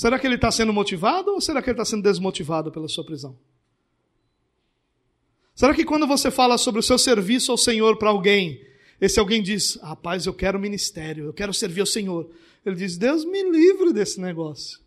Será 0.00 0.18
que 0.18 0.26
ele 0.26 0.36
está 0.36 0.50
sendo 0.50 0.72
motivado 0.72 1.30
ou 1.30 1.42
será 1.42 1.60
que 1.60 1.68
ele 1.68 1.74
está 1.74 1.84
sendo 1.84 2.02
desmotivado 2.02 2.72
pela 2.72 2.88
sua 2.88 3.04
prisão? 3.04 3.36
Será 5.54 5.74
que 5.74 5.84
quando 5.84 6.06
você 6.06 6.30
fala 6.30 6.56
sobre 6.56 6.80
o 6.80 6.82
seu 6.82 6.96
serviço 6.96 7.52
ao 7.52 7.58
Senhor 7.58 7.98
para 7.98 8.08
alguém, 8.08 8.64
esse 8.98 9.20
alguém 9.20 9.42
diz: 9.42 9.74
Rapaz, 9.82 10.24
eu 10.24 10.32
quero 10.32 10.58
ministério, 10.58 11.26
eu 11.26 11.34
quero 11.34 11.52
servir 11.52 11.82
ao 11.82 11.86
Senhor. 11.86 12.30
Ele 12.64 12.76
diz: 12.76 12.96
Deus 12.96 13.26
me 13.26 13.42
livre 13.42 13.92
desse 13.92 14.18
negócio. 14.18 14.80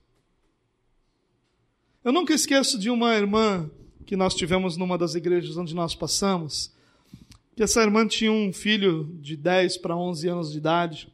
Eu 2.04 2.12
nunca 2.12 2.34
esqueço 2.34 2.80
de 2.80 2.90
uma 2.90 3.14
irmã 3.14 3.70
que 4.08 4.16
nós 4.16 4.34
tivemos 4.34 4.78
numa 4.78 4.98
das 4.98 5.14
igrejas 5.14 5.56
onde 5.58 5.76
nós 5.76 5.94
passamos, 5.94 6.72
que 7.56 7.62
essa 7.62 7.84
irmã 7.84 8.08
tinha 8.08 8.32
um 8.32 8.52
filho 8.52 9.16
de 9.22 9.38
10 9.38 9.78
para 9.78 9.96
11 9.96 10.28
anos 10.28 10.52
de 10.52 10.58
idade, 10.58 11.14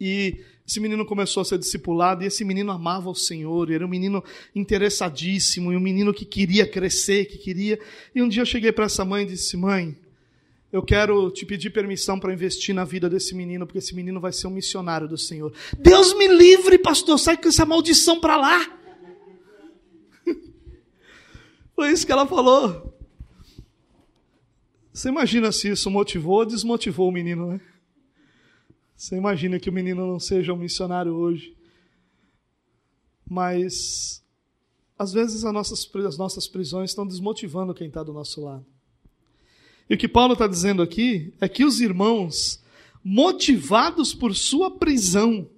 e 0.00 0.44
esse 0.70 0.78
menino 0.78 1.04
começou 1.04 1.40
a 1.40 1.44
ser 1.44 1.58
discipulado, 1.58 2.22
e 2.22 2.28
esse 2.28 2.44
menino 2.44 2.70
amava 2.70 3.10
o 3.10 3.14
Senhor, 3.14 3.72
era 3.72 3.84
um 3.84 3.88
menino 3.88 4.22
interessadíssimo, 4.54 5.72
e 5.72 5.76
um 5.76 5.80
menino 5.80 6.14
que 6.14 6.24
queria 6.24 6.64
crescer, 6.64 7.24
que 7.24 7.38
queria. 7.38 7.76
E 8.14 8.22
um 8.22 8.28
dia 8.28 8.42
eu 8.42 8.46
cheguei 8.46 8.70
para 8.70 8.84
essa 8.84 9.04
mãe 9.04 9.24
e 9.24 9.26
disse: 9.26 9.56
Mãe, 9.56 9.96
eu 10.72 10.80
quero 10.80 11.28
te 11.32 11.44
pedir 11.44 11.70
permissão 11.70 12.20
para 12.20 12.32
investir 12.32 12.72
na 12.72 12.84
vida 12.84 13.10
desse 13.10 13.34
menino, 13.34 13.66
porque 13.66 13.78
esse 13.78 13.92
menino 13.92 14.20
vai 14.20 14.32
ser 14.32 14.46
um 14.46 14.50
missionário 14.50 15.08
do 15.08 15.18
Senhor. 15.18 15.52
Deus 15.76 16.16
me 16.16 16.28
livre, 16.28 16.78
pastor, 16.78 17.18
sai 17.18 17.36
com 17.36 17.48
essa 17.48 17.66
maldição 17.66 18.20
para 18.20 18.36
lá. 18.36 18.78
Foi 21.74 21.90
isso 21.90 22.06
que 22.06 22.12
ela 22.12 22.28
falou. 22.28 22.96
Você 24.92 25.08
imagina 25.08 25.50
se 25.50 25.68
isso 25.68 25.90
motivou 25.90 26.38
ou 26.38 26.46
desmotivou 26.46 27.08
o 27.08 27.12
menino, 27.12 27.48
né? 27.48 27.60
Você 29.00 29.16
imagina 29.16 29.58
que 29.58 29.70
o 29.70 29.72
menino 29.72 30.06
não 30.06 30.20
seja 30.20 30.52
um 30.52 30.58
missionário 30.58 31.14
hoje. 31.14 31.56
Mas, 33.26 34.22
às 34.98 35.10
vezes, 35.10 35.42
as 35.42 35.54
nossas, 35.54 35.90
as 36.06 36.18
nossas 36.18 36.46
prisões 36.46 36.90
estão 36.90 37.06
desmotivando 37.06 37.72
quem 37.72 37.88
está 37.88 38.02
do 38.02 38.12
nosso 38.12 38.44
lado. 38.44 38.66
E 39.88 39.94
o 39.94 39.96
que 39.96 40.06
Paulo 40.06 40.34
está 40.34 40.46
dizendo 40.46 40.82
aqui 40.82 41.32
é 41.40 41.48
que 41.48 41.64
os 41.64 41.80
irmãos, 41.80 42.62
motivados 43.02 44.12
por 44.12 44.34
sua 44.36 44.70
prisão, 44.70 45.48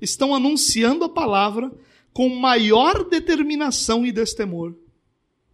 estão 0.00 0.32
anunciando 0.32 1.02
a 1.02 1.08
palavra 1.08 1.68
com 2.12 2.28
maior 2.28 3.08
determinação 3.08 4.06
e 4.06 4.12
destemor. 4.12 4.72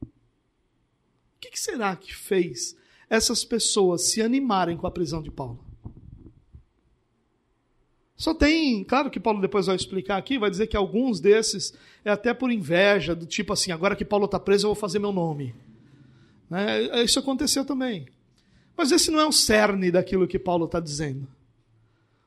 O 0.03 0.07
que, 1.41 1.59
será 1.59 1.97
que 1.97 2.15
fez 2.15 2.77
essas 3.09 3.47
pessoas 3.47 4.11
se 4.11 4.21
animarem 4.21 4.77
com 4.77 4.87
a 4.87 4.91
prisão 4.91 5.23
de 5.23 5.31
Paulo? 5.31 5.68
Só 8.19 8.35
tem, 8.35 8.83
claro 8.83 9.11
que 9.11 9.21
Paulo 9.21 9.41
depois 9.41 9.67
vai 9.67 9.77
explicar 9.77 10.17
aqui, 10.17 10.41
vai 10.41 10.51
dizer 10.51 10.67
que 10.67 10.77
alguns 10.77 11.21
desses 11.21 11.73
é 12.05 12.11
até 12.11 12.35
por 12.35 12.51
inveja, 12.51 13.15
do 13.15 13.25
tipo 13.25 13.53
assim, 13.53 13.71
agora 13.71 13.95
que 13.95 14.05
Paulo 14.05 14.25
está 14.25 14.41
preso, 14.41 14.67
eu 14.67 14.75
vou 14.75 14.81
fazer 14.81 14.99
meu 14.99 15.13
nome. 15.13 15.55
Né? 16.51 17.05
Isso 17.05 17.21
aconteceu 17.21 17.65
também. 17.65 18.09
Mas 18.77 18.91
esse 18.91 19.09
não 19.13 19.21
é 19.21 19.27
o 19.27 19.31
cerne 19.31 19.93
daquilo 19.93 20.27
que 20.27 20.37
Paulo 20.37 20.65
está 20.65 20.81
dizendo. 20.81 21.29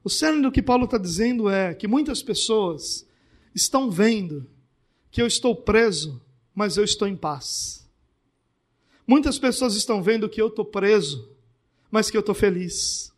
O 0.01 0.09
cerne 0.09 0.41
do 0.41 0.51
que 0.51 0.61
Paulo 0.61 0.85
está 0.85 0.97
dizendo 0.97 1.49
é 1.49 1.73
que 1.73 1.89
muitas 1.89 2.23
pessoas 2.23 3.05
estão 3.53 3.91
vendo 3.91 4.49
que 5.11 5.21
eu 5.21 5.27
estou 5.27 5.53
preso, 5.53 6.21
mas 6.55 6.77
eu 6.77 6.85
estou 6.85 7.05
em 7.05 7.17
paz. 7.17 7.85
Muitas 9.05 9.37
pessoas 9.37 9.75
estão 9.75 10.01
vendo 10.01 10.29
que 10.29 10.41
eu 10.41 10.47
estou 10.47 10.63
preso, 10.63 11.29
mas 11.91 12.09
que 12.09 12.15
eu 12.15 12.21
estou 12.21 12.33
feliz. 12.33 13.10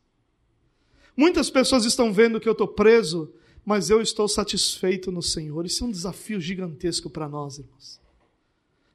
Muitas 1.16 1.50
pessoas 1.50 1.86
estão 1.86 2.12
vendo 2.12 2.40
que 2.40 2.48
eu 2.48 2.54
estou 2.54 2.68
preso, 2.68 3.32
mas 3.66 3.90
eu 3.90 4.02
estou 4.02 4.28
satisfeito 4.28 5.12
no 5.12 5.22
Senhor. 5.22 5.66
Isso 5.66 5.84
é 5.84 5.88
um 5.88 5.92
desafio 5.92 6.40
gigantesco 6.42 7.10
para 7.10 7.30
nós, 7.30 7.60
irmãos 7.60 8.04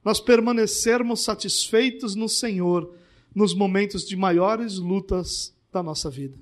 nós 0.09 0.21
permanecermos 0.21 1.21
satisfeitos 1.21 2.15
no 2.15 2.31
Senhor 2.31 2.95
nos 3.35 3.55
momentos 3.55 4.07
de 4.07 4.17
maiores 4.17 4.79
lutas 4.79 5.55
da 5.71 5.83
nossa 5.83 6.09
vida. 6.09 6.35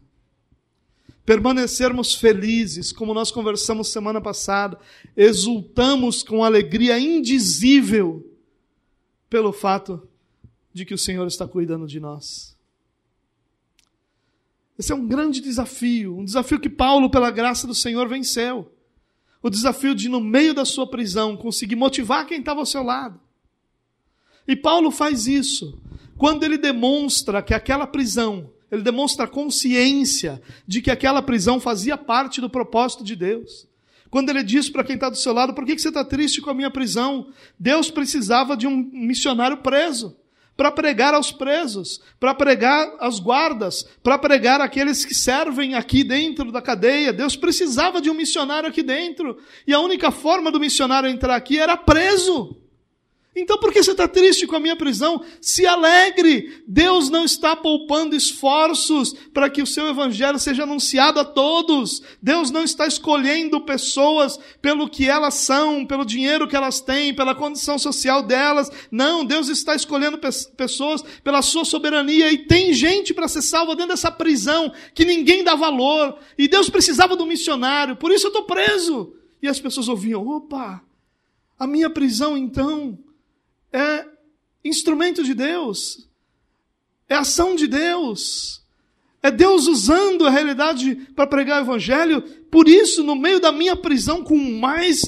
Permanecermos 1.24 2.14
felizes, 2.14 2.92
como 2.92 3.12
nós 3.12 3.32
conversamos 3.32 3.88
semana 3.88 4.20
passada, 4.20 4.78
exultamos 5.16 6.22
com 6.22 6.44
alegria 6.44 6.98
indizível 6.98 8.24
pelo 9.28 9.52
fato 9.52 10.08
de 10.72 10.84
que 10.84 10.94
o 10.94 10.98
Senhor 10.98 11.26
está 11.26 11.48
cuidando 11.48 11.88
de 11.88 11.98
nós. 11.98 12.55
Esse 14.78 14.92
é 14.92 14.94
um 14.94 15.06
grande 15.06 15.40
desafio, 15.40 16.18
um 16.18 16.24
desafio 16.24 16.60
que 16.60 16.68
Paulo, 16.68 17.10
pela 17.10 17.30
graça 17.30 17.66
do 17.66 17.74
Senhor, 17.74 18.08
venceu. 18.08 18.72
O 19.42 19.48
desafio 19.48 19.94
de, 19.94 20.08
no 20.08 20.20
meio 20.20 20.52
da 20.52 20.64
sua 20.64 20.86
prisão, 20.86 21.36
conseguir 21.36 21.76
motivar 21.76 22.26
quem 22.26 22.40
estava 22.40 22.60
ao 22.60 22.66
seu 22.66 22.82
lado 22.82 23.20
e 24.46 24.54
Paulo 24.54 24.90
faz 24.90 25.26
isso 25.26 25.78
quando 26.16 26.44
ele 26.44 26.56
demonstra 26.56 27.42
que 27.42 27.52
aquela 27.52 27.86
prisão, 27.86 28.50
ele 28.70 28.82
demonstra 28.82 29.26
consciência 29.26 30.40
de 30.66 30.80
que 30.80 30.90
aquela 30.90 31.20
prisão 31.20 31.60
fazia 31.60 31.96
parte 31.98 32.40
do 32.40 32.48
propósito 32.48 33.04
de 33.04 33.14
Deus. 33.14 33.66
Quando 34.08 34.30
ele 34.30 34.42
diz 34.42 34.70
para 34.70 34.84
quem 34.84 34.94
está 34.94 35.10
do 35.10 35.16
seu 35.16 35.32
lado: 35.32 35.52
por 35.52 35.66
que 35.66 35.78
você 35.78 35.88
está 35.88 36.04
triste 36.04 36.40
com 36.40 36.48
a 36.48 36.54
minha 36.54 36.70
prisão? 36.70 37.28
Deus 37.58 37.90
precisava 37.90 38.56
de 38.56 38.66
um 38.66 38.76
missionário 38.76 39.58
preso 39.58 40.16
para 40.56 40.72
pregar 40.72 41.14
aos 41.14 41.30
presos, 41.30 42.00
para 42.18 42.34
pregar 42.34 42.94
aos 42.98 43.20
guardas, 43.20 43.84
para 44.02 44.18
pregar 44.18 44.60
aqueles 44.60 45.04
que 45.04 45.14
servem 45.14 45.74
aqui 45.74 46.02
dentro 46.02 46.50
da 46.50 46.62
cadeia. 46.62 47.12
Deus 47.12 47.36
precisava 47.36 48.00
de 48.00 48.08
um 48.08 48.14
missionário 48.14 48.68
aqui 48.68 48.82
dentro. 48.82 49.36
E 49.66 49.74
a 49.74 49.80
única 49.80 50.10
forma 50.10 50.50
do 50.50 50.58
missionário 50.58 51.08
entrar 51.08 51.36
aqui 51.36 51.58
era 51.58 51.76
preso. 51.76 52.65
Então 53.38 53.58
por 53.58 53.70
que 53.70 53.82
você 53.82 53.90
está 53.90 54.08
triste 54.08 54.46
com 54.46 54.56
a 54.56 54.60
minha 54.60 54.74
prisão? 54.74 55.22
Se 55.42 55.66
alegre! 55.66 56.62
Deus 56.66 57.10
não 57.10 57.22
está 57.22 57.54
poupando 57.54 58.16
esforços 58.16 59.12
para 59.34 59.50
que 59.50 59.60
o 59.60 59.66
seu 59.66 59.86
evangelho 59.88 60.38
seja 60.38 60.62
anunciado 60.62 61.20
a 61.20 61.24
todos. 61.24 62.02
Deus 62.22 62.50
não 62.50 62.64
está 62.64 62.86
escolhendo 62.86 63.60
pessoas 63.60 64.38
pelo 64.62 64.88
que 64.88 65.06
elas 65.06 65.34
são, 65.34 65.84
pelo 65.84 66.06
dinheiro 66.06 66.48
que 66.48 66.56
elas 66.56 66.80
têm, 66.80 67.14
pela 67.14 67.34
condição 67.34 67.78
social 67.78 68.22
delas. 68.22 68.70
Não, 68.90 69.22
Deus 69.22 69.50
está 69.50 69.74
escolhendo 69.74 70.18
pessoas 70.56 71.02
pela 71.22 71.42
sua 71.42 71.66
soberania 71.66 72.32
e 72.32 72.38
tem 72.38 72.72
gente 72.72 73.12
para 73.12 73.28
ser 73.28 73.42
salva 73.42 73.76
dentro 73.76 73.90
dessa 73.90 74.10
prisão 74.10 74.72
que 74.94 75.04
ninguém 75.04 75.44
dá 75.44 75.54
valor. 75.54 76.18
E 76.38 76.48
Deus 76.48 76.70
precisava 76.70 77.14
do 77.14 77.26
missionário, 77.26 77.96
por 77.96 78.10
isso 78.10 78.28
eu 78.28 78.30
estou 78.30 78.44
preso. 78.44 79.14
E 79.42 79.46
as 79.46 79.60
pessoas 79.60 79.88
ouviam: 79.88 80.26
opa, 80.26 80.82
a 81.58 81.66
minha 81.66 81.90
prisão 81.90 82.34
então 82.34 82.98
é 83.72 84.04
instrumento 84.64 85.22
de 85.22 85.34
Deus, 85.34 86.08
é 87.08 87.14
ação 87.14 87.54
de 87.54 87.66
Deus, 87.66 88.62
é 89.22 89.30
Deus 89.30 89.66
usando 89.66 90.26
a 90.26 90.30
realidade 90.30 90.94
para 91.14 91.26
pregar 91.26 91.60
o 91.60 91.64
Evangelho. 91.64 92.22
Por 92.50 92.68
isso, 92.68 93.02
no 93.02 93.16
meio 93.16 93.40
da 93.40 93.50
minha 93.50 93.74
prisão, 93.74 94.22
com 94.22 94.36
mais 94.36 95.02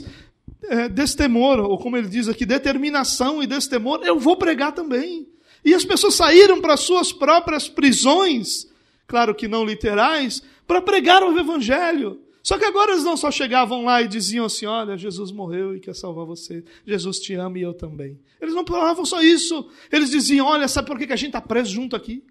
é, 0.64 0.88
destemor, 0.88 1.60
ou 1.60 1.78
como 1.78 1.96
ele 1.96 2.08
diz 2.08 2.28
aqui, 2.28 2.44
determinação 2.44 3.42
e 3.42 3.46
destemor, 3.46 4.00
eu 4.02 4.18
vou 4.18 4.36
pregar 4.36 4.72
também. 4.72 5.28
E 5.64 5.74
as 5.74 5.84
pessoas 5.84 6.14
saíram 6.14 6.60
para 6.60 6.76
suas 6.76 7.12
próprias 7.12 7.68
prisões, 7.68 8.66
claro 9.06 9.34
que 9.34 9.48
não 9.48 9.64
literais, 9.64 10.42
para 10.66 10.80
pregar 10.80 11.22
o 11.22 11.38
Evangelho. 11.38 12.20
Só 12.48 12.56
que 12.56 12.64
agora 12.64 12.92
eles 12.92 13.04
não 13.04 13.14
só 13.14 13.30
chegavam 13.30 13.84
lá 13.84 14.00
e 14.00 14.08
diziam 14.08 14.46
assim: 14.46 14.64
Olha, 14.64 14.96
Jesus 14.96 15.30
morreu 15.30 15.76
e 15.76 15.80
quer 15.80 15.94
salvar 15.94 16.24
você. 16.24 16.64
Jesus 16.86 17.20
te 17.20 17.34
ama 17.34 17.58
e 17.58 17.60
eu 17.60 17.74
também. 17.74 18.18
Eles 18.40 18.54
não 18.54 18.64
falavam 18.64 19.04
só 19.04 19.20
isso. 19.20 19.68
Eles 19.92 20.08
diziam: 20.08 20.46
Olha, 20.46 20.66
sabe 20.66 20.88
por 20.88 20.96
que 20.96 21.12
a 21.12 21.16
gente 21.16 21.28
está 21.28 21.42
preso 21.42 21.70
junto 21.70 21.94
aqui? 21.94 22.24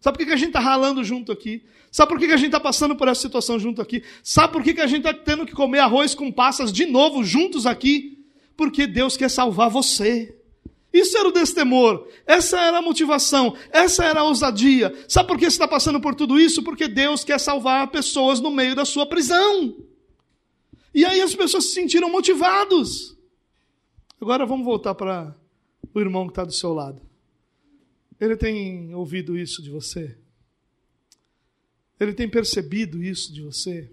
Sabe 0.00 0.16
por 0.16 0.24
que 0.24 0.32
a 0.32 0.36
gente 0.36 0.46
está 0.46 0.60
ralando 0.60 1.04
junto 1.04 1.30
aqui? 1.30 1.62
Sabe 1.92 2.08
por 2.08 2.18
que 2.18 2.24
a 2.24 2.38
gente 2.38 2.46
está 2.46 2.58
passando 2.58 2.96
por 2.96 3.06
essa 3.06 3.20
situação 3.20 3.58
junto 3.58 3.82
aqui? 3.82 4.02
Sabe 4.22 4.50
por 4.50 4.62
que 4.62 4.80
a 4.80 4.86
gente 4.86 5.06
está 5.06 5.12
tendo 5.12 5.44
que 5.44 5.52
comer 5.52 5.80
arroz 5.80 6.14
com 6.14 6.32
passas 6.32 6.72
de 6.72 6.86
novo 6.86 7.22
juntos 7.22 7.66
aqui? 7.66 8.24
Porque 8.56 8.86
Deus 8.86 9.14
quer 9.14 9.28
salvar 9.28 9.68
você. 9.68 10.39
Isso 10.92 11.16
era 11.16 11.28
o 11.28 11.32
destemor, 11.32 12.08
essa 12.26 12.60
era 12.60 12.78
a 12.78 12.82
motivação, 12.82 13.56
essa 13.70 14.04
era 14.04 14.20
a 14.20 14.24
ousadia. 14.24 14.92
Sabe 15.08 15.28
por 15.28 15.38
que 15.38 15.44
você 15.44 15.54
está 15.54 15.68
passando 15.68 16.00
por 16.00 16.14
tudo 16.16 16.38
isso? 16.38 16.64
Porque 16.64 16.88
Deus 16.88 17.22
quer 17.22 17.38
salvar 17.38 17.90
pessoas 17.92 18.40
no 18.40 18.50
meio 18.50 18.74
da 18.74 18.84
sua 18.84 19.06
prisão. 19.06 19.76
E 20.92 21.04
aí 21.04 21.20
as 21.20 21.34
pessoas 21.34 21.66
se 21.66 21.74
sentiram 21.74 22.10
motivados. 22.10 23.16
Agora 24.20 24.44
vamos 24.44 24.64
voltar 24.64 24.94
para 24.94 25.36
o 25.94 26.00
irmão 26.00 26.26
que 26.26 26.32
está 26.32 26.44
do 26.44 26.52
seu 26.52 26.72
lado. 26.72 27.00
Ele 28.20 28.36
tem 28.36 28.92
ouvido 28.94 29.38
isso 29.38 29.62
de 29.62 29.70
você? 29.70 30.18
Ele 31.98 32.12
tem 32.12 32.28
percebido 32.28 33.02
isso 33.02 33.32
de 33.32 33.42
você? 33.42 33.90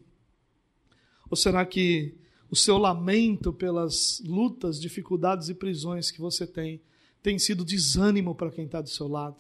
Ou 1.30 1.38
será 1.38 1.66
que 1.66 2.16
o 2.50 2.56
seu 2.56 2.78
lamento 2.78 3.52
pelas 3.52 4.22
lutas, 4.26 4.80
dificuldades 4.80 5.50
e 5.50 5.54
prisões 5.54 6.12
que 6.12 6.22
você 6.22 6.48
tem 6.48 6.82
tem 7.22 7.38
sido 7.38 7.66
desânimo 7.66 8.34
para 8.34 8.52
quem 8.52 8.66
está 8.66 8.80
do 8.80 8.90
seu 8.90 9.08
lado? 9.08 9.36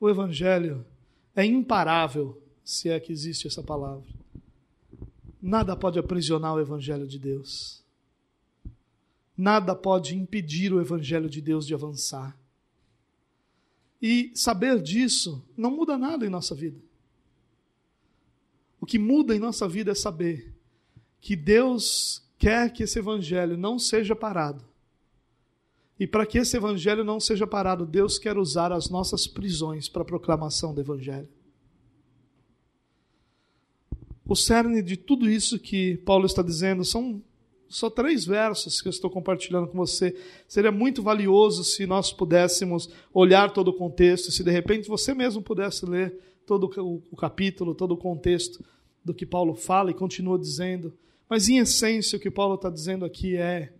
O 0.00 0.08
Evangelho 0.08 0.84
é 1.36 1.44
imparável, 1.44 2.42
se 2.64 2.88
é 2.88 2.98
que 2.98 3.12
existe 3.12 3.46
essa 3.46 3.62
palavra. 3.62 4.08
Nada 5.40 5.76
pode 5.76 5.98
aprisionar 5.98 6.54
o 6.54 6.60
Evangelho 6.60 7.06
de 7.06 7.18
Deus. 7.18 7.84
Nada 9.36 9.74
pode 9.74 10.16
impedir 10.16 10.72
o 10.72 10.80
Evangelho 10.80 11.28
de 11.28 11.40
Deus 11.40 11.66
de 11.66 11.74
avançar. 11.74 12.36
E 14.02 14.32
saber 14.34 14.82
disso 14.82 15.44
não 15.56 15.70
muda 15.70 15.96
nada 15.96 16.26
em 16.26 16.30
nossa 16.30 16.54
vida. 16.54 16.80
O 18.80 18.86
que 18.86 18.98
muda 18.98 19.36
em 19.36 19.38
nossa 19.38 19.68
vida 19.68 19.92
é 19.92 19.94
saber 19.94 20.52
que 21.20 21.36
Deus 21.36 22.22
quer 22.38 22.72
que 22.72 22.84
esse 22.84 22.98
Evangelho 22.98 23.56
não 23.56 23.78
seja 23.78 24.16
parado. 24.16 24.64
E 25.98 26.06
para 26.06 26.24
que 26.24 26.38
esse 26.38 26.56
Evangelho 26.56 27.04
não 27.04 27.20
seja 27.20 27.46
parado, 27.46 27.84
Deus 27.84 28.18
quer 28.18 28.38
usar 28.38 28.72
as 28.72 28.88
nossas 28.88 29.26
prisões 29.26 29.88
para 29.88 30.00
a 30.00 30.06
proclamação 30.06 30.72
do 30.72 30.80
Evangelho. 30.80 31.28
O 34.26 34.34
cerne 34.34 34.82
de 34.82 34.96
tudo 34.96 35.28
isso 35.28 35.58
que 35.58 35.98
Paulo 35.98 36.24
está 36.24 36.40
dizendo 36.40 36.84
são 36.84 37.22
só 37.68 37.90
três 37.90 38.24
versos 38.24 38.80
que 38.80 38.88
eu 38.88 38.90
estou 38.90 39.10
compartilhando 39.10 39.68
com 39.68 39.76
você. 39.76 40.16
Seria 40.48 40.72
muito 40.72 41.02
valioso 41.02 41.62
se 41.64 41.86
nós 41.86 42.12
pudéssemos 42.12 42.88
olhar 43.12 43.52
todo 43.52 43.68
o 43.68 43.76
contexto, 43.76 44.30
se 44.30 44.42
de 44.42 44.50
repente 44.50 44.88
você 44.88 45.12
mesmo 45.12 45.42
pudesse 45.42 45.84
ler 45.84 46.16
todo 46.46 46.70
o 47.10 47.16
capítulo, 47.16 47.74
todo 47.74 47.92
o 47.92 47.96
contexto 47.96 48.64
do 49.04 49.12
que 49.12 49.26
Paulo 49.26 49.54
fala 49.54 49.90
e 49.90 49.94
continua 49.94 50.38
dizendo. 50.38 50.92
Mas 51.30 51.48
em 51.48 51.58
essência, 51.58 52.18
o 52.18 52.20
que 52.20 52.28
Paulo 52.28 52.56
está 52.56 52.68
dizendo 52.68 53.04
aqui 53.04 53.36
é: 53.36 53.72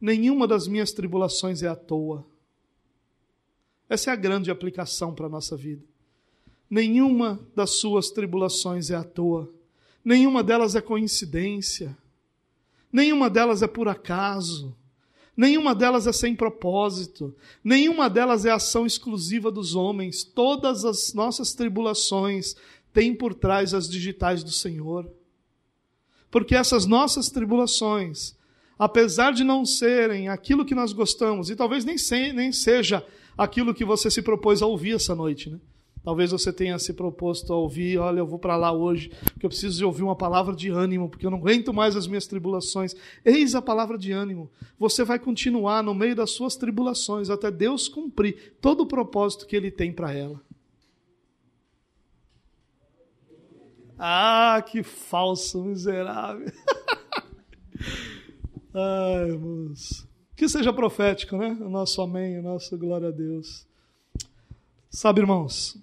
nenhuma 0.00 0.44
das 0.44 0.66
minhas 0.66 0.90
tribulações 0.90 1.62
é 1.62 1.68
à 1.68 1.76
toa. 1.76 2.26
Essa 3.88 4.10
é 4.10 4.12
a 4.12 4.16
grande 4.16 4.50
aplicação 4.50 5.14
para 5.14 5.26
a 5.26 5.28
nossa 5.28 5.56
vida. 5.56 5.84
Nenhuma 6.68 7.38
das 7.54 7.70
suas 7.78 8.10
tribulações 8.10 8.90
é 8.90 8.96
à 8.96 9.04
toa. 9.04 9.48
Nenhuma 10.04 10.42
delas 10.42 10.74
é 10.74 10.80
coincidência. 10.80 11.96
Nenhuma 12.92 13.30
delas 13.30 13.62
é 13.62 13.68
por 13.68 13.86
acaso. 13.86 14.76
Nenhuma 15.36 15.76
delas 15.76 16.08
é 16.08 16.12
sem 16.12 16.34
propósito. 16.34 17.36
Nenhuma 17.62 18.10
delas 18.10 18.44
é 18.44 18.50
ação 18.50 18.84
exclusiva 18.84 19.48
dos 19.52 19.76
homens. 19.76 20.24
Todas 20.24 20.84
as 20.84 21.14
nossas 21.14 21.54
tribulações 21.54 22.56
têm 22.92 23.14
por 23.14 23.32
trás 23.32 23.72
as 23.74 23.88
digitais 23.88 24.42
do 24.42 24.50
Senhor. 24.50 25.08
Porque 26.30 26.54
essas 26.54 26.86
nossas 26.86 27.30
tribulações, 27.30 28.34
apesar 28.78 29.32
de 29.32 29.44
não 29.44 29.64
serem 29.64 30.28
aquilo 30.28 30.64
que 30.64 30.74
nós 30.74 30.92
gostamos, 30.92 31.50
e 31.50 31.56
talvez 31.56 31.84
nem, 31.84 31.96
se, 31.96 32.32
nem 32.32 32.52
seja 32.52 33.04
aquilo 33.36 33.74
que 33.74 33.84
você 33.84 34.10
se 34.10 34.22
propôs 34.22 34.62
a 34.62 34.66
ouvir 34.66 34.94
essa 34.94 35.14
noite, 35.14 35.50
né? 35.50 35.58
Talvez 36.06 36.30
você 36.30 36.52
tenha 36.52 36.78
se 36.78 36.92
proposto 36.92 37.52
a 37.52 37.56
ouvir, 37.56 37.98
olha, 37.98 38.20
eu 38.20 38.26
vou 38.28 38.38
para 38.38 38.56
lá 38.56 38.70
hoje, 38.70 39.10
porque 39.24 39.44
eu 39.44 39.50
preciso 39.50 39.76
de 39.76 39.84
ouvir 39.84 40.04
uma 40.04 40.14
palavra 40.14 40.54
de 40.54 40.70
ânimo, 40.70 41.08
porque 41.08 41.26
eu 41.26 41.32
não 41.32 41.38
aguento 41.38 41.74
mais 41.74 41.96
as 41.96 42.06
minhas 42.06 42.28
tribulações. 42.28 42.94
Eis 43.24 43.56
a 43.56 43.60
palavra 43.60 43.98
de 43.98 44.12
ânimo. 44.12 44.48
Você 44.78 45.02
vai 45.02 45.18
continuar 45.18 45.82
no 45.82 45.92
meio 45.92 46.14
das 46.14 46.30
suas 46.30 46.54
tribulações 46.54 47.28
até 47.28 47.50
Deus 47.50 47.88
cumprir 47.88 48.54
todo 48.60 48.82
o 48.82 48.86
propósito 48.86 49.48
que 49.48 49.56
ele 49.56 49.68
tem 49.68 49.92
para 49.92 50.12
ela. 50.12 50.40
Ah, 53.98 54.62
que 54.66 54.82
falso, 54.82 55.62
miserável. 55.62 56.46
Ai, 58.74 59.30
irmãos. 59.30 60.06
Que 60.36 60.48
seja 60.48 60.72
profético, 60.72 61.36
né? 61.36 61.56
O 61.60 61.68
nosso 61.68 62.02
amém, 62.02 62.38
o 62.38 62.42
nosso 62.42 62.76
glória 62.76 63.08
a 63.08 63.10
Deus. 63.10 63.66
Sabe, 64.90 65.20
irmãos, 65.20 65.78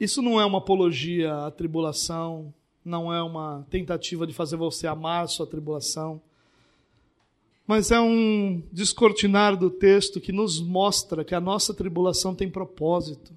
isso 0.00 0.22
não 0.22 0.40
é 0.40 0.46
uma 0.46 0.58
apologia 0.58 1.46
à 1.46 1.50
tribulação, 1.50 2.54
não 2.84 3.12
é 3.12 3.22
uma 3.22 3.66
tentativa 3.68 4.26
de 4.26 4.32
fazer 4.32 4.56
você 4.56 4.86
amar 4.86 5.24
a 5.24 5.28
sua 5.28 5.46
tribulação, 5.46 6.20
mas 7.66 7.90
é 7.90 8.00
um 8.00 8.62
descortinar 8.72 9.56
do 9.56 9.70
texto 9.70 10.20
que 10.20 10.32
nos 10.32 10.60
mostra 10.60 11.24
que 11.24 11.34
a 11.34 11.40
nossa 11.40 11.74
tribulação 11.74 12.34
tem 12.34 12.48
propósito. 12.48 13.32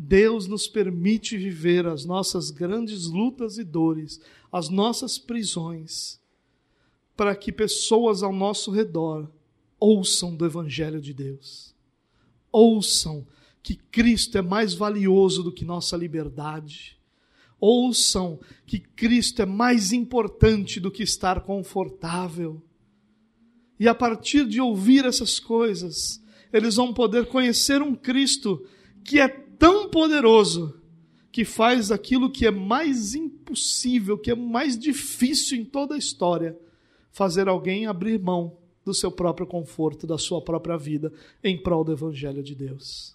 Deus 0.00 0.46
nos 0.46 0.68
permite 0.68 1.36
viver 1.36 1.84
as 1.84 2.04
nossas 2.04 2.52
grandes 2.52 3.06
lutas 3.06 3.58
e 3.58 3.64
dores, 3.64 4.20
as 4.52 4.68
nossas 4.68 5.18
prisões, 5.18 6.20
para 7.16 7.34
que 7.34 7.50
pessoas 7.50 8.22
ao 8.22 8.32
nosso 8.32 8.70
redor 8.70 9.28
ouçam 9.80 10.36
do 10.36 10.46
Evangelho 10.46 11.00
de 11.00 11.12
Deus. 11.12 11.74
Ouçam 12.52 13.26
que 13.60 13.74
Cristo 13.74 14.38
é 14.38 14.42
mais 14.42 14.72
valioso 14.72 15.42
do 15.42 15.50
que 15.50 15.64
nossa 15.64 15.96
liberdade. 15.96 16.96
Ouçam 17.58 18.38
que 18.64 18.78
Cristo 18.78 19.42
é 19.42 19.46
mais 19.46 19.92
importante 19.92 20.78
do 20.78 20.92
que 20.92 21.02
estar 21.02 21.40
confortável. 21.40 22.62
E 23.80 23.88
a 23.88 23.94
partir 23.94 24.46
de 24.46 24.60
ouvir 24.60 25.04
essas 25.04 25.40
coisas, 25.40 26.22
eles 26.52 26.76
vão 26.76 26.94
poder 26.94 27.26
conhecer 27.26 27.82
um 27.82 27.96
Cristo 27.96 28.64
que 29.04 29.18
é 29.18 29.47
tão 29.58 29.88
poderoso 29.90 30.80
que 31.30 31.44
faz 31.44 31.90
aquilo 31.90 32.30
que 32.30 32.46
é 32.46 32.50
mais 32.50 33.14
impossível, 33.14 34.18
que 34.18 34.30
é 34.30 34.34
mais 34.34 34.78
difícil 34.78 35.58
em 35.58 35.64
toda 35.64 35.94
a 35.94 35.98
história, 35.98 36.58
fazer 37.12 37.48
alguém 37.48 37.86
abrir 37.86 38.18
mão 38.18 38.56
do 38.84 38.94
seu 38.94 39.10
próprio 39.10 39.46
conforto, 39.46 40.06
da 40.06 40.16
sua 40.16 40.40
própria 40.40 40.76
vida, 40.76 41.12
em 41.44 41.56
prol 41.56 41.84
do 41.84 41.92
Evangelho 41.92 42.42
de 42.42 42.54
Deus. 42.54 43.14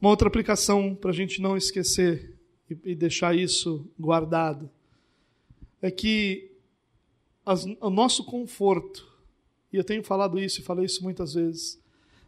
Uma 0.00 0.10
outra 0.10 0.26
aplicação 0.26 0.94
para 0.94 1.10
a 1.10 1.14
gente 1.14 1.40
não 1.40 1.56
esquecer 1.56 2.36
e, 2.84 2.94
deixar 2.94 3.36
isso 3.36 3.86
guardado 3.98 4.68
é 5.80 5.90
que 5.90 6.50
as, 7.46 7.64
o 7.80 7.90
nosso 7.90 8.24
conforto, 8.24 9.06
e 9.72 9.76
eu 9.76 9.84
tenho 9.84 10.02
falado 10.02 10.40
isso 10.40 10.60
e 10.60 10.64
falei 10.64 10.86
isso 10.86 11.02
muitas 11.04 11.34
vezes, 11.34 11.80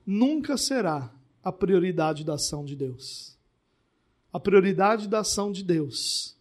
nunca 0.07 0.57
será 0.57 1.13
a 1.45 1.53
prioridade 1.53 2.25
da 2.25 2.35
ação 2.35 2.65
de 2.65 2.75
Deus. 2.75 3.37
A 4.33 4.41
prioridade 4.41 5.07
da 5.07 5.21
ação 5.21 5.53
de 5.53 5.63
Deus. 5.63 6.35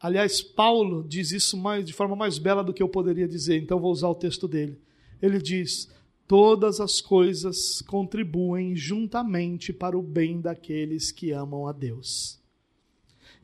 Aliás, 0.00 0.40
Paulo 0.40 1.04
diz 1.06 1.32
isso 1.32 1.56
mais, 1.56 1.84
de 1.84 1.92
forma 1.92 2.14
mais 2.14 2.38
bela 2.38 2.62
do 2.62 2.72
que 2.72 2.82
eu 2.82 2.88
poderia 2.88 3.26
dizer, 3.26 3.60
então 3.60 3.80
vou 3.80 3.90
usar 3.90 4.08
o 4.08 4.14
texto 4.14 4.46
dele. 4.46 4.78
Ele 5.20 5.38
diz: 5.38 5.90
todas 6.28 6.80
as 6.80 7.00
coisas 7.00 7.82
contribuem 7.82 8.76
juntamente 8.76 9.72
para 9.72 9.98
o 9.98 10.02
bem 10.02 10.40
daqueles 10.40 11.10
que 11.10 11.32
amam 11.32 11.66
a 11.66 11.72
Deus. 11.72 12.40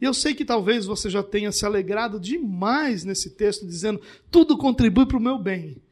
E 0.00 0.04
eu 0.04 0.14
sei 0.14 0.34
que 0.34 0.44
talvez 0.44 0.84
você 0.84 1.08
já 1.08 1.22
tenha 1.22 1.52
se 1.52 1.64
alegrado 1.64 2.20
demais 2.20 3.04
nesse 3.04 3.30
texto, 3.30 3.66
dizendo: 3.66 4.00
tudo 4.30 4.56
contribui 4.56 5.06
para 5.06 5.16
o 5.16 5.22
meu 5.22 5.38
bem. 5.38 5.82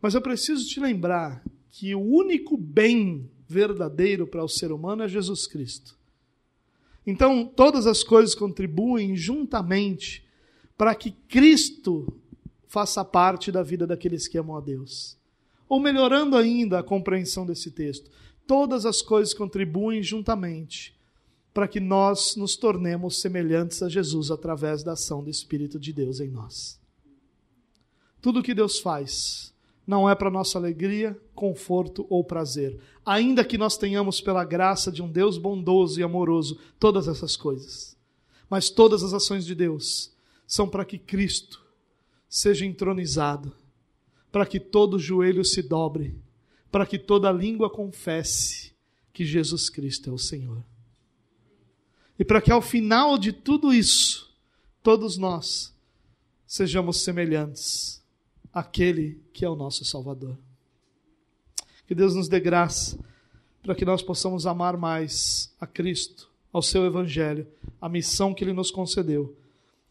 Mas 0.00 0.14
eu 0.14 0.22
preciso 0.22 0.66
te 0.66 0.80
lembrar 0.80 1.44
que 1.70 1.94
o 1.94 2.00
único 2.00 2.56
bem 2.56 3.30
verdadeiro 3.50 4.28
para 4.28 4.44
o 4.44 4.48
ser 4.48 4.70
humano 4.70 5.02
é 5.02 5.08
Jesus 5.08 5.46
Cristo. 5.48 5.98
Então, 7.04 7.44
todas 7.44 7.84
as 7.84 8.04
coisas 8.04 8.32
contribuem 8.32 9.16
juntamente 9.16 10.24
para 10.78 10.94
que 10.94 11.10
Cristo 11.10 12.06
faça 12.68 13.04
parte 13.04 13.50
da 13.50 13.62
vida 13.62 13.88
daqueles 13.88 14.28
que 14.28 14.38
amam 14.38 14.56
a 14.56 14.60
Deus. 14.60 15.18
Ou 15.68 15.80
melhorando 15.80 16.36
ainda 16.36 16.78
a 16.78 16.82
compreensão 16.82 17.44
desse 17.44 17.72
texto, 17.72 18.08
todas 18.46 18.86
as 18.86 19.02
coisas 19.02 19.34
contribuem 19.34 20.00
juntamente 20.00 20.96
para 21.52 21.66
que 21.66 21.80
nós 21.80 22.36
nos 22.36 22.56
tornemos 22.56 23.20
semelhantes 23.20 23.82
a 23.82 23.88
Jesus 23.88 24.30
através 24.30 24.84
da 24.84 24.92
ação 24.92 25.24
do 25.24 25.30
Espírito 25.30 25.80
de 25.80 25.92
Deus 25.92 26.20
em 26.20 26.28
nós. 26.28 26.78
Tudo 28.22 28.42
que 28.42 28.54
Deus 28.54 28.78
faz 28.78 29.52
não 29.86 30.08
é 30.08 30.14
para 30.14 30.30
nossa 30.30 30.58
alegria, 30.58 31.18
conforto 31.34 32.06
ou 32.08 32.22
prazer, 32.22 32.78
ainda 33.04 33.44
que 33.44 33.58
nós 33.58 33.76
tenhamos 33.76 34.20
pela 34.20 34.44
graça 34.44 34.90
de 34.92 35.02
um 35.02 35.10
Deus 35.10 35.38
bondoso 35.38 35.98
e 35.98 36.02
amoroso 36.02 36.58
todas 36.78 37.08
essas 37.08 37.36
coisas. 37.36 37.96
Mas 38.48 38.70
todas 38.70 39.02
as 39.02 39.12
ações 39.12 39.44
de 39.44 39.54
Deus 39.54 40.12
são 40.46 40.68
para 40.68 40.84
que 40.84 40.98
Cristo 40.98 41.60
seja 42.28 42.64
entronizado 42.64 43.52
para 44.30 44.46
que 44.46 44.60
todo 44.60 44.98
joelho 44.98 45.44
se 45.44 45.62
dobre, 45.62 46.16
para 46.70 46.86
que 46.86 46.98
toda 46.98 47.32
língua 47.32 47.68
confesse 47.68 48.72
que 49.12 49.24
Jesus 49.24 49.68
Cristo 49.68 50.10
é 50.10 50.12
o 50.12 50.18
Senhor. 50.18 50.64
E 52.18 52.24
para 52.24 52.40
que 52.40 52.52
ao 52.52 52.62
final 52.62 53.18
de 53.18 53.32
tudo 53.32 53.72
isso, 53.72 54.30
todos 54.82 55.16
nós 55.16 55.74
sejamos 56.46 56.98
semelhantes 57.02 57.99
àquele 58.52 59.20
que 59.32 59.44
é 59.44 59.48
o 59.48 59.56
nosso 59.56 59.84
Salvador. 59.84 60.36
Que 61.86 61.94
Deus 61.94 62.14
nos 62.14 62.28
dê 62.28 62.38
graça 62.38 62.98
para 63.62 63.74
que 63.74 63.84
nós 63.84 64.02
possamos 64.02 64.46
amar 64.46 64.76
mais 64.76 65.52
a 65.60 65.66
Cristo 65.66 66.30
ao 66.52 66.62
seu 66.62 66.84
evangelho, 66.84 67.46
à 67.80 67.88
missão 67.88 68.34
que 68.34 68.42
ele 68.42 68.52
nos 68.52 68.70
concedeu, 68.70 69.36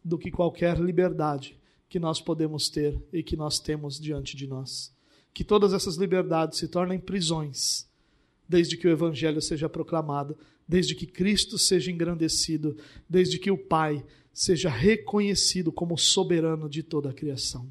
do 0.04 0.18
que 0.18 0.32
qualquer 0.32 0.78
liberdade 0.78 1.58
que 1.88 2.00
nós 2.00 2.22
podemos 2.22 2.70
ter 2.70 2.98
e 3.12 3.24
que 3.24 3.36
nós 3.36 3.60
temos 3.60 4.00
diante 4.00 4.36
de 4.36 4.48
nós. 4.48 4.94
Que 5.34 5.44
todas 5.44 5.74
essas 5.74 5.96
liberdades 5.96 6.60
se 6.60 6.68
tornem 6.68 7.00
prisões, 7.00 7.88
desde 8.48 8.78
que 8.78 8.88
o 8.88 8.92
evangelho 8.92 9.42
seja 9.42 9.70
proclamado, 9.70 10.38
desde 10.68 10.96
que 10.96 11.06
Cristo 11.06 11.58
seja 11.58 11.92
engrandecido, 11.92 12.78
desde 13.10 13.40
que 13.40 13.50
o 13.50 13.58
Pai 13.58 14.06
seja 14.34 14.70
reconhecido 14.70 15.72
como 15.72 15.98
soberano 15.98 16.70
de 16.70 16.84
toda 16.84 17.10
a 17.10 17.14
criação. 17.14 17.68